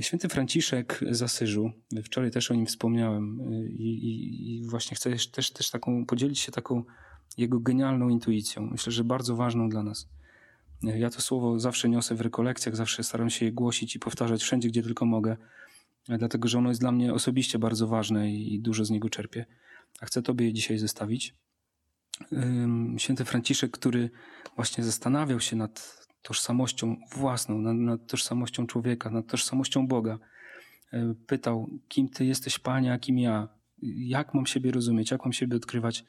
Święty 0.00 0.28
Franciszek 0.28 1.00
z 1.10 1.22
Asyżu, 1.22 1.72
wczoraj 2.04 2.30
też 2.30 2.50
o 2.50 2.54
nim 2.54 2.66
wspomniałem 2.66 3.40
e, 3.40 3.66
i, 3.66 4.06
i, 4.06 4.56
i 4.56 4.64
właśnie 4.64 4.96
chcę 4.96 5.10
też, 5.32 5.50
też 5.50 5.70
taką, 5.70 6.06
podzielić 6.06 6.38
się 6.38 6.52
taką 6.52 6.84
jego 7.36 7.60
genialną 7.60 8.08
intuicją. 8.08 8.68
Myślę, 8.70 8.92
że 8.92 9.04
bardzo 9.04 9.36
ważną 9.36 9.68
dla 9.68 9.82
nas. 9.82 10.08
Ja 10.82 11.10
to 11.10 11.20
słowo 11.20 11.58
zawsze 11.58 11.88
niosę 11.88 12.14
w 12.14 12.20
rekolekcjach, 12.20 12.76
zawsze 12.76 13.04
staram 13.04 13.30
się 13.30 13.44
je 13.44 13.52
głosić 13.52 13.96
i 13.96 13.98
powtarzać 13.98 14.42
wszędzie, 14.42 14.68
gdzie 14.68 14.82
tylko 14.82 15.06
mogę, 15.06 15.36
dlatego 16.08 16.48
że 16.48 16.58
ono 16.58 16.68
jest 16.68 16.80
dla 16.80 16.92
mnie 16.92 17.14
osobiście 17.14 17.58
bardzo 17.58 17.86
ważne 17.86 18.32
i 18.32 18.60
dużo 18.60 18.84
z 18.84 18.90
niego 18.90 19.08
czerpię. 19.08 19.46
A 20.00 20.06
chcę 20.06 20.22
Tobie 20.22 20.46
je 20.46 20.52
dzisiaj 20.52 20.78
zostawić 20.78 21.34
święty 22.98 23.24
Franciszek, 23.24 23.70
który 23.70 24.10
właśnie 24.56 24.84
zastanawiał 24.84 25.40
się 25.40 25.56
nad 25.56 26.06
tożsamością 26.22 26.96
własną, 27.16 27.58
nad, 27.58 27.76
nad, 27.76 28.06
tożsamością 28.06 28.66
człowieka, 28.66 29.10
nad 29.10 29.26
tożsamością 29.26 29.86
Boga. 29.86 30.18
E, 30.92 31.14
pytał, 31.26 31.70
kim 31.88 32.08
Ty 32.08 32.24
jesteś, 32.24 32.58
Panie, 32.58 32.92
a 32.92 32.98
kim 32.98 33.18
ja? 33.18 33.48
Jak 33.82 34.34
mam 34.34 34.46
siebie 34.46 34.70
rozumieć? 34.70 35.10
Jak 35.10 35.24
mam 35.24 35.32
siebie 35.32 35.56
odkrywać 35.56 36.04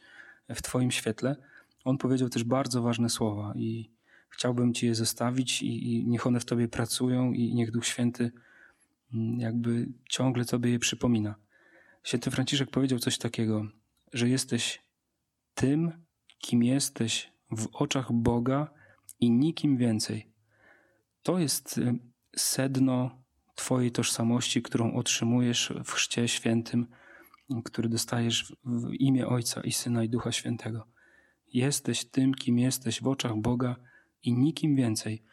w 0.49 0.61
Twoim 0.61 0.91
świetle? 0.91 1.35
On 1.83 1.97
powiedział 1.97 2.29
też 2.29 2.43
bardzo 2.43 2.81
ważne 2.81 3.09
słowa 3.09 3.53
i 3.55 3.91
chciałbym 4.29 4.73
Ci 4.73 4.85
je 4.85 4.95
zostawić 4.95 5.61
i, 5.61 5.93
i 5.93 6.07
niech 6.07 6.27
one 6.27 6.39
w 6.39 6.45
Tobie 6.45 6.67
pracują 6.67 7.31
i 7.31 7.55
niech 7.55 7.71
Duch 7.71 7.85
Święty 7.85 8.31
mm, 9.13 9.39
jakby 9.39 9.87
ciągle 10.09 10.45
Tobie 10.45 10.71
je 10.71 10.79
przypomina. 10.79 11.35
Święty 12.03 12.31
Franciszek 12.31 12.69
powiedział 12.69 12.99
coś 12.99 13.17
takiego, 13.17 13.67
że 14.13 14.29
jesteś 14.29 14.81
tym, 15.55 15.91
kim 16.39 16.63
jesteś 16.63 17.31
w 17.51 17.67
oczach 17.73 18.11
Boga 18.11 18.67
i 19.19 19.31
nikim 19.31 19.77
więcej. 19.77 20.31
To 21.23 21.39
jest 21.39 21.77
y, 21.77 21.95
sedno 22.35 23.23
Twojej 23.55 23.91
tożsamości, 23.91 24.61
którą 24.61 24.93
otrzymujesz 24.93 25.73
w 25.85 25.91
Chrzcie 25.91 26.27
Świętym 26.27 26.87
który 27.65 27.89
dostajesz 27.89 28.55
w 28.65 28.93
imię 28.93 29.27
Ojca 29.27 29.61
i 29.61 29.71
Syna 29.71 30.03
i 30.03 30.09
Ducha 30.09 30.31
Świętego. 30.31 30.87
Jesteś 31.53 32.05
tym, 32.05 32.33
kim 32.33 32.59
jesteś 32.59 33.01
w 33.01 33.07
oczach 33.07 33.35
Boga 33.35 33.75
i 34.23 34.33
nikim 34.33 34.75
więcej. 34.75 35.23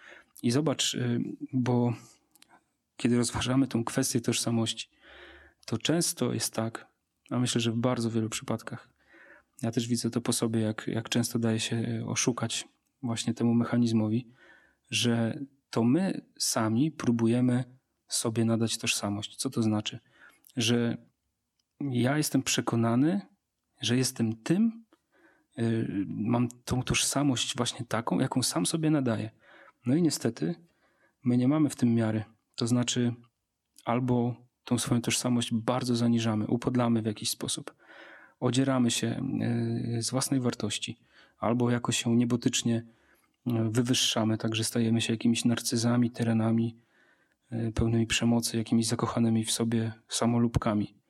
I 0.43 0.51
zobacz, 0.51 0.95
y, 0.95 1.21
bo 1.53 1.95
kiedy 2.97 3.17
rozważamy 3.17 3.67
tę 3.67 3.83
kwestię 3.87 4.21
tożsamości, 4.21 4.89
to 5.67 5.79
często 5.79 6.33
jest 6.33 6.55
tak, 6.55 6.87
a 7.31 7.39
myślę, 7.39 7.61
że 7.61 7.73
w 7.73 7.77
bardzo 7.77 8.11
wielu 8.11 8.29
przypadkach, 8.29 8.89
ja 9.63 9.71
też 9.71 9.89
widzę 9.89 10.11
to 10.11 10.21
po 10.21 10.33
sobie, 10.33 10.61
jak, 10.61 10.87
jak 10.87 11.09
często 11.09 11.39
daje 11.39 11.61
się 11.61 12.05
oszukać 12.07 12.69
właśnie 13.03 13.35
temu 13.35 13.55
mechanizmowi, 13.55 14.29
że 14.91 15.39
to 15.71 15.85
my 15.85 16.21
sami 16.39 16.91
próbujemy 16.91 17.65
sobie 18.09 18.45
nadać 18.45 18.79
tożsamość. 18.79 19.37
Co 19.37 19.51
to 19.51 19.63
znaczy? 19.63 19.99
Że 20.57 20.97
ja 21.91 22.17
jestem 22.17 22.43
przekonany, 22.43 23.21
że 23.81 23.97
jestem 23.97 24.37
tym, 24.37 24.85
yy, 25.57 26.07
mam 26.09 26.49
tą 26.65 26.83
tożsamość 26.83 27.57
właśnie 27.57 27.87
taką, 27.87 28.21
jaką 28.21 28.43
sam 28.43 28.67
sobie 28.67 28.91
nadaję. 28.91 29.31
No 29.87 29.95
i 29.95 30.03
niestety 30.03 30.55
my 31.25 31.37
nie 31.37 31.49
mamy 31.49 31.69
w 31.69 31.77
tym 31.77 31.95
miary. 31.95 32.25
To 32.55 32.67
znaczy, 32.67 33.15
albo 33.85 34.35
tą 34.65 34.79
swoją 34.79 35.01
tożsamość 35.01 35.55
bardzo 35.55 35.97
zaniżamy, 35.97 36.47
upodlamy 36.47 37.03
w 37.03 37.07
jakiś 37.07 37.31
sposób, 37.31 37.75
odzieramy 38.41 38.91
się 38.91 39.21
yy, 39.39 40.03
z 40.03 40.11
własnej 40.11 40.41
wartości, 40.41 40.99
albo 41.39 41.71
jakoś 41.71 42.03
się 42.03 42.17
niebotycznie 42.17 42.87
yy, 43.47 43.71
wywyższamy, 43.71 44.39
także 44.39 44.65
stajemy 44.65 45.01
się 45.01 45.13
jakimiś 45.13 45.45
narcyzami, 45.45 46.11
terenami 46.11 46.83
pełnymi 47.75 48.07
przemocy, 48.07 48.57
jakimiś 48.57 48.87
zakochanymi 48.87 49.45
w 49.45 49.51
sobie 49.51 49.93
samolubkami. 50.09 51.02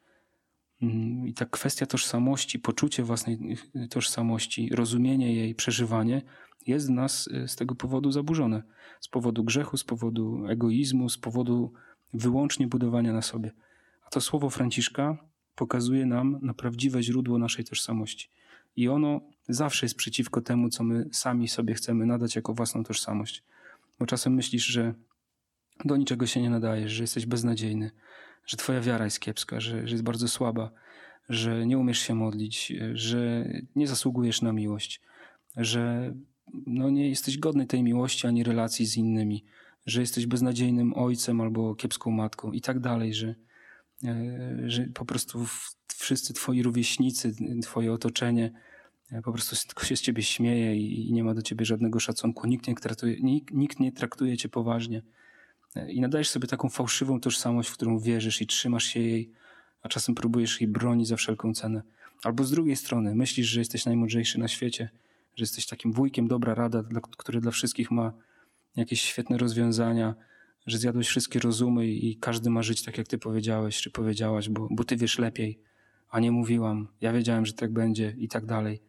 Mm, 0.82 1.28
I 1.28 1.34
ta 1.34 1.46
kwestia 1.46 1.86
tożsamości, 1.86 2.58
poczucie 2.58 3.02
własnej 3.02 3.58
y, 3.76 3.88
tożsamości, 3.88 4.70
rozumienie 4.74 5.34
jej, 5.34 5.54
przeżywanie 5.54 6.22
jest 6.66 6.86
w 6.86 6.90
nas 6.90 7.26
y, 7.26 7.48
z 7.48 7.56
tego 7.56 7.74
powodu 7.74 8.12
zaburzone. 8.12 8.62
Z 9.00 9.08
powodu 9.08 9.44
grzechu, 9.44 9.76
z 9.76 9.84
powodu 9.84 10.46
egoizmu, 10.48 11.08
z 11.08 11.18
powodu 11.18 11.72
wyłącznie 12.14 12.66
budowania 12.66 13.12
na 13.12 13.22
sobie. 13.22 13.52
A 14.06 14.10
to 14.10 14.20
słowo 14.20 14.50
Franciszka 14.50 15.16
pokazuje 15.54 16.06
nam 16.06 16.38
na 16.42 16.54
prawdziwe 16.54 17.02
źródło 17.02 17.38
naszej 17.38 17.64
tożsamości. 17.64 18.28
I 18.76 18.88
ono 18.88 19.20
zawsze 19.48 19.86
jest 19.86 19.96
przeciwko 19.96 20.40
temu, 20.40 20.68
co 20.68 20.84
my 20.84 21.08
sami 21.12 21.48
sobie 21.48 21.74
chcemy 21.74 22.06
nadać 22.06 22.36
jako 22.36 22.54
własną 22.54 22.84
tożsamość. 22.84 23.42
Bo 23.98 24.06
czasem 24.06 24.34
myślisz, 24.34 24.64
że 24.64 24.94
do 25.84 25.96
niczego 25.96 26.26
się 26.26 26.42
nie 26.42 26.50
nadajesz, 26.50 26.92
że 26.92 27.02
jesteś 27.02 27.26
beznadziejny, 27.26 27.90
że 28.46 28.56
twoja 28.56 28.80
wiara 28.80 29.04
jest 29.04 29.20
kiepska, 29.20 29.60
że, 29.60 29.86
że 29.86 29.94
jest 29.94 30.04
bardzo 30.04 30.28
słaba, 30.28 30.70
że 31.28 31.66
nie 31.66 31.78
umiesz 31.78 31.98
się 31.98 32.14
modlić, 32.14 32.72
że 32.94 33.48
nie 33.76 33.88
zasługujesz 33.88 34.42
na 34.42 34.52
miłość, 34.52 35.00
że 35.56 36.14
no 36.66 36.90
nie 36.90 37.08
jesteś 37.08 37.38
godny 37.38 37.66
tej 37.66 37.82
miłości 37.82 38.26
ani 38.26 38.44
relacji 38.44 38.86
z 38.86 38.96
innymi, 38.96 39.44
że 39.86 40.00
jesteś 40.00 40.26
beznadziejnym 40.26 40.94
ojcem 40.94 41.40
albo 41.40 41.74
kiepską 41.74 42.10
matką 42.10 42.52
i 42.52 42.60
tak 42.60 42.80
dalej, 42.80 43.14
że, 43.14 43.34
e, 44.04 44.62
że 44.66 44.84
po 44.94 45.04
prostu 45.04 45.46
wszyscy 45.96 46.34
twoi 46.34 46.62
rówieśnicy, 46.62 47.34
twoje 47.62 47.92
otoczenie 47.92 48.52
e, 49.12 49.22
po 49.22 49.32
prostu 49.32 49.56
tylko 49.66 49.84
się 49.84 49.96
z 49.96 50.00
ciebie 50.00 50.22
śmieje 50.22 50.76
i 50.76 51.12
nie 51.12 51.24
ma 51.24 51.34
do 51.34 51.42
ciebie 51.42 51.64
żadnego 51.64 52.00
szacunku. 52.00 52.46
Nikt 52.46 52.68
nie 52.68 52.74
traktuje, 52.74 53.16
nikt, 53.20 53.54
nikt 53.54 53.80
nie 53.80 53.92
traktuje 53.92 54.36
cię 54.36 54.48
poważnie 54.48 55.02
i 55.88 56.00
nadajesz 56.00 56.28
sobie 56.28 56.48
taką 56.48 56.68
fałszywą 56.68 57.20
tożsamość, 57.20 57.68
w 57.68 57.72
którą 57.72 57.98
wierzysz 57.98 58.42
i 58.42 58.46
trzymasz 58.46 58.84
się 58.84 59.00
jej, 59.00 59.32
a 59.82 59.88
czasem 59.88 60.14
próbujesz 60.14 60.60
jej 60.60 60.68
bronić 60.68 61.08
za 61.08 61.16
wszelką 61.16 61.54
cenę. 61.54 61.82
Albo 62.24 62.44
z 62.44 62.50
drugiej 62.50 62.76
strony 62.76 63.14
myślisz, 63.14 63.46
że 63.46 63.60
jesteś 63.60 63.86
najmądrzejszy 63.86 64.38
na 64.38 64.48
świecie, 64.48 64.90
że 65.36 65.42
jesteś 65.42 65.66
takim 65.66 65.92
wujkiem 65.92 66.28
dobra 66.28 66.54
rada, 66.54 66.82
który 67.18 67.40
dla 67.40 67.50
wszystkich 67.50 67.90
ma 67.90 68.12
jakieś 68.76 69.02
świetne 69.02 69.38
rozwiązania, 69.38 70.14
że 70.66 70.78
zjadłeś 70.78 71.08
wszystkie 71.08 71.38
rozumy 71.38 71.86
i 71.86 72.16
każdy 72.16 72.50
ma 72.50 72.62
żyć 72.62 72.82
tak, 72.82 72.98
jak 72.98 73.08
ty 73.08 73.18
powiedziałeś, 73.18 73.80
czy 73.80 73.90
powiedziałaś, 73.90 74.48
bo, 74.48 74.68
bo 74.70 74.84
ty 74.84 74.96
wiesz 74.96 75.18
lepiej, 75.18 75.58
a 76.10 76.20
nie 76.20 76.32
mówiłam, 76.32 76.88
ja 77.00 77.12
wiedziałem, 77.12 77.46
że 77.46 77.52
tak 77.52 77.72
będzie 77.72 78.14
i 78.18 78.28
tak 78.28 78.46
dalej. 78.46 78.82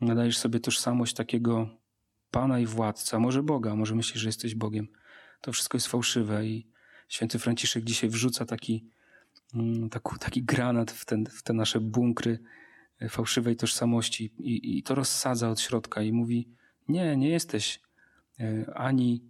Nadajesz 0.00 0.38
sobie 0.38 0.60
tożsamość 0.60 1.14
takiego 1.14 1.68
Pana 2.30 2.60
i 2.60 2.66
władca, 2.66 3.18
może 3.18 3.42
Boga, 3.42 3.76
może 3.76 3.94
myślisz, 3.94 4.22
że 4.22 4.28
jesteś 4.28 4.54
Bogiem 4.54 4.88
to 5.44 5.52
wszystko 5.52 5.76
jest 5.76 5.86
fałszywe 5.86 6.46
i 6.46 6.66
święty 7.08 7.38
Franciszek 7.38 7.84
dzisiaj 7.84 8.10
wrzuca 8.10 8.44
taki, 8.44 8.84
mm, 9.54 9.90
taki, 10.20 10.42
granat 10.42 10.90
w, 10.90 11.04
ten, 11.04 11.26
w 11.26 11.42
te 11.42 11.52
nasze 11.52 11.80
bunkry 11.80 12.38
e, 13.00 13.08
fałszywej 13.08 13.56
tożsamości 13.56 14.32
i, 14.38 14.78
i 14.78 14.82
to 14.82 14.94
rozsadza 14.94 15.50
od 15.50 15.60
środka 15.60 16.02
i 16.02 16.12
mówi 16.12 16.48
nie, 16.88 17.16
nie 17.16 17.28
jesteś 17.28 17.80
e, 18.40 18.74
ani 18.74 19.22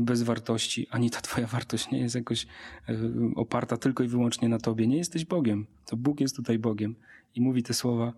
bez 0.00 0.22
wartości, 0.22 0.86
ani 0.90 1.10
ta 1.10 1.20
twoja 1.20 1.46
wartość 1.46 1.90
nie 1.90 1.98
jest 1.98 2.14
jakoś 2.14 2.46
e, 2.88 2.94
oparta 3.36 3.76
tylko 3.76 4.04
i 4.04 4.08
wyłącznie 4.08 4.48
na 4.48 4.58
tobie. 4.58 4.86
Nie 4.86 4.96
jesteś 4.96 5.24
Bogiem. 5.24 5.66
To 5.86 5.96
Bóg 5.96 6.20
jest 6.20 6.36
tutaj 6.36 6.58
Bogiem. 6.58 6.96
I 7.34 7.40
mówi 7.40 7.62
te 7.62 7.74
słowa, 7.74 8.12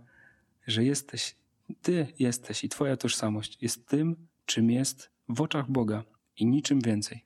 że 0.67 0.85
jesteś, 0.85 1.37
ty 1.83 2.07
jesteś 2.19 2.65
i 2.65 2.69
twoja 2.69 2.97
tożsamość 2.97 3.59
jest 3.61 3.87
tym, 3.87 4.17
czym 4.47 4.71
jest 4.71 5.11
w 5.29 5.41
oczach 5.41 5.71
Boga 5.71 6.05
i 6.41 6.47
niczym 6.47 6.81
więcej. 6.81 7.25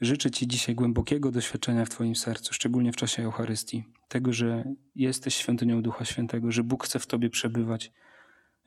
Życzę 0.00 0.30
Ci 0.30 0.46
dzisiaj 0.46 0.74
głębokiego 0.74 1.30
doświadczenia 1.30 1.84
w 1.84 1.88
Twoim 1.88 2.16
sercu, 2.16 2.54
szczególnie 2.54 2.92
w 2.92 2.96
czasie 2.96 3.22
Eucharystii, 3.22 3.84
tego, 4.08 4.32
że 4.32 4.64
jesteś 4.94 5.34
świątynią 5.34 5.82
Ducha 5.82 6.04
Świętego, 6.04 6.52
że 6.52 6.64
Bóg 6.64 6.84
chce 6.84 6.98
w 6.98 7.06
Tobie 7.06 7.30
przebywać, 7.30 7.92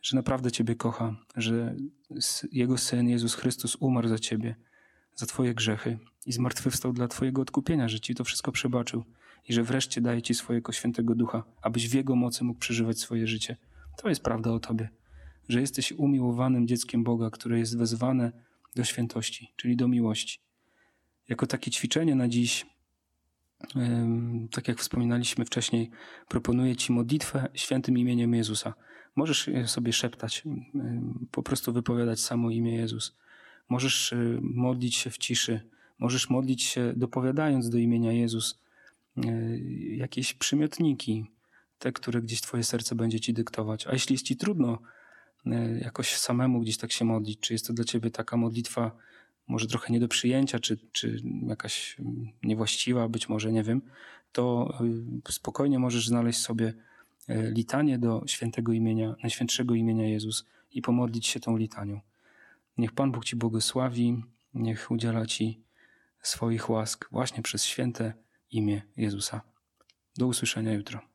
że 0.02 0.18
naprawdę 0.18 0.52
Ciebie 0.52 0.76
kocha, 0.76 1.16
że 1.36 1.76
Jego 2.52 2.78
Syn 2.78 3.10
Jezus 3.10 3.36
Chrystus 3.36 3.78
umarł 3.80 4.08
za 4.08 4.20
Ciebie, 4.20 4.56
za 5.16 5.26
Twoje 5.26 5.54
grzechy 5.54 6.00
i 6.26 6.32
zmartwychwstał 6.32 6.94
dla 6.94 7.08
Twojego 7.08 7.42
odkupienia, 7.42 7.88
że 7.88 8.00
Ci 8.00 8.16
to 8.16 8.24
wszystko 8.24 8.52
przebaczył 8.52 9.04
i 9.48 9.54
że 9.54 9.64
wreszcie 9.64 10.02
daje 10.02 10.22
Ci 10.22 10.34
swojego 10.34 10.72
świętego 10.72 11.16
Ducha, 11.16 11.44
abyś 11.62 11.90
w 11.90 11.94
Jego 11.94 12.16
mocy 12.16 12.44
mógł 12.44 12.60
przeżywać 12.60 13.00
swoje 13.00 13.28
życie. 13.28 13.58
To 13.98 14.10
jest 14.10 14.24
prawda 14.24 14.52
o 14.52 14.60
Tobie, 14.60 14.90
że 15.50 15.62
jesteś 15.62 15.92
umiłowanym 15.92 16.68
dzieckiem 16.68 17.04
Boga, 17.04 17.30
które 17.30 17.60
jest 17.60 17.78
wezwane 17.78 18.32
do 18.76 18.84
świętości, 18.84 19.52
czyli 19.56 19.76
do 19.76 19.88
miłości. 19.88 20.40
Jako 21.30 21.48
takie 21.48 21.72
ćwiczenie 21.72 22.16
na 22.16 22.28
dziś, 22.28 22.66
tak 24.52 24.68
jak 24.68 24.80
wspominaliśmy 24.80 25.46
wcześniej, 25.46 25.90
proponuję 26.28 26.76
Ci 26.76 26.92
modlitwę 26.92 27.50
świętym 27.54 27.98
imieniem 27.98 28.34
Jezusa. 28.34 28.74
Możesz 29.16 29.50
sobie 29.66 29.94
szeptać, 29.94 30.44
po 31.32 31.44
prostu 31.44 31.74
wypowiadać 31.74 32.20
samo 32.20 32.50
imię 32.50 32.76
Jezus. 32.76 33.18
Możesz 33.70 34.12
y, 34.12 34.40
modlić 34.42 34.96
się 34.96 35.10
w 35.10 35.18
ciszy, 35.18 35.70
możesz 36.00 36.30
modlić 36.30 36.64
się 36.64 36.94
dopowiadając 36.96 37.70
do 37.70 37.78
imienia 37.78 38.12
Jezus 38.12 38.62
y, 39.18 39.60
jakieś 39.96 40.34
przymiotniki, 40.34 41.26
te, 41.80 41.92
które 41.92 42.22
gdzieś 42.22 42.42
Twoje 42.42 42.64
serce 42.64 42.96
będzie 42.96 43.20
Ci 43.20 43.34
dyktować. 43.34 43.88
A 43.88 43.94
jeśli 43.94 44.14
jest 44.14 44.26
Ci 44.26 44.38
trudno 44.38 44.80
E, 44.82 44.95
jakoś 45.82 46.16
samemu 46.16 46.62
gdzieś 46.62 46.78
tak 46.78 46.92
się 46.92 47.06
modlić? 47.06 47.40
Czy 47.40 47.54
jest 47.54 47.68
to 47.68 47.74
dla 47.74 47.86
ciebie 47.86 48.12
taka 48.12 48.38
modlitwa 48.38 48.92
może 49.48 49.68
trochę 49.68 49.94
nie 49.94 50.00
do 50.00 50.08
przyjęcia, 50.08 50.60
czy, 50.60 50.78
czy 50.92 51.22
jakaś 51.48 51.96
mm, 52.00 52.28
niewłaściwa, 52.44 53.10
być 53.10 53.30
może, 53.30 53.52
nie 53.52 53.64
wiem, 53.64 53.82
to 54.32 54.74
y, 55.28 55.32
spokojnie 55.32 55.80
możesz 55.80 56.08
znaleźć 56.08 56.40
sobie 56.40 56.74
e, 57.28 57.52
litanie 57.52 58.00
do 58.00 58.24
świętego 58.28 58.74
imienia, 58.74 59.16
najświętszego 59.24 59.76
imienia 59.76 60.08
Jezus 60.08 60.46
i 60.72 60.82
pomodlić 60.82 61.28
się 61.28 61.40
tą 61.40 61.58
litanią. 61.58 62.00
Niech 62.78 62.92
Pan 62.92 63.12
Bóg 63.12 63.26
Ci 63.26 63.36
błogosławi, 63.36 64.24
niech 64.54 64.92
udziela 64.92 65.26
Ci 65.26 65.62
swoich 66.22 66.70
łask 66.70 67.08
właśnie 67.12 67.44
przez 67.44 67.66
święte 67.66 68.14
imię 68.52 68.82
Jezusa. 68.98 69.42
Do 70.18 70.28
usłyszenia 70.28 70.74
jutro. 70.74 71.15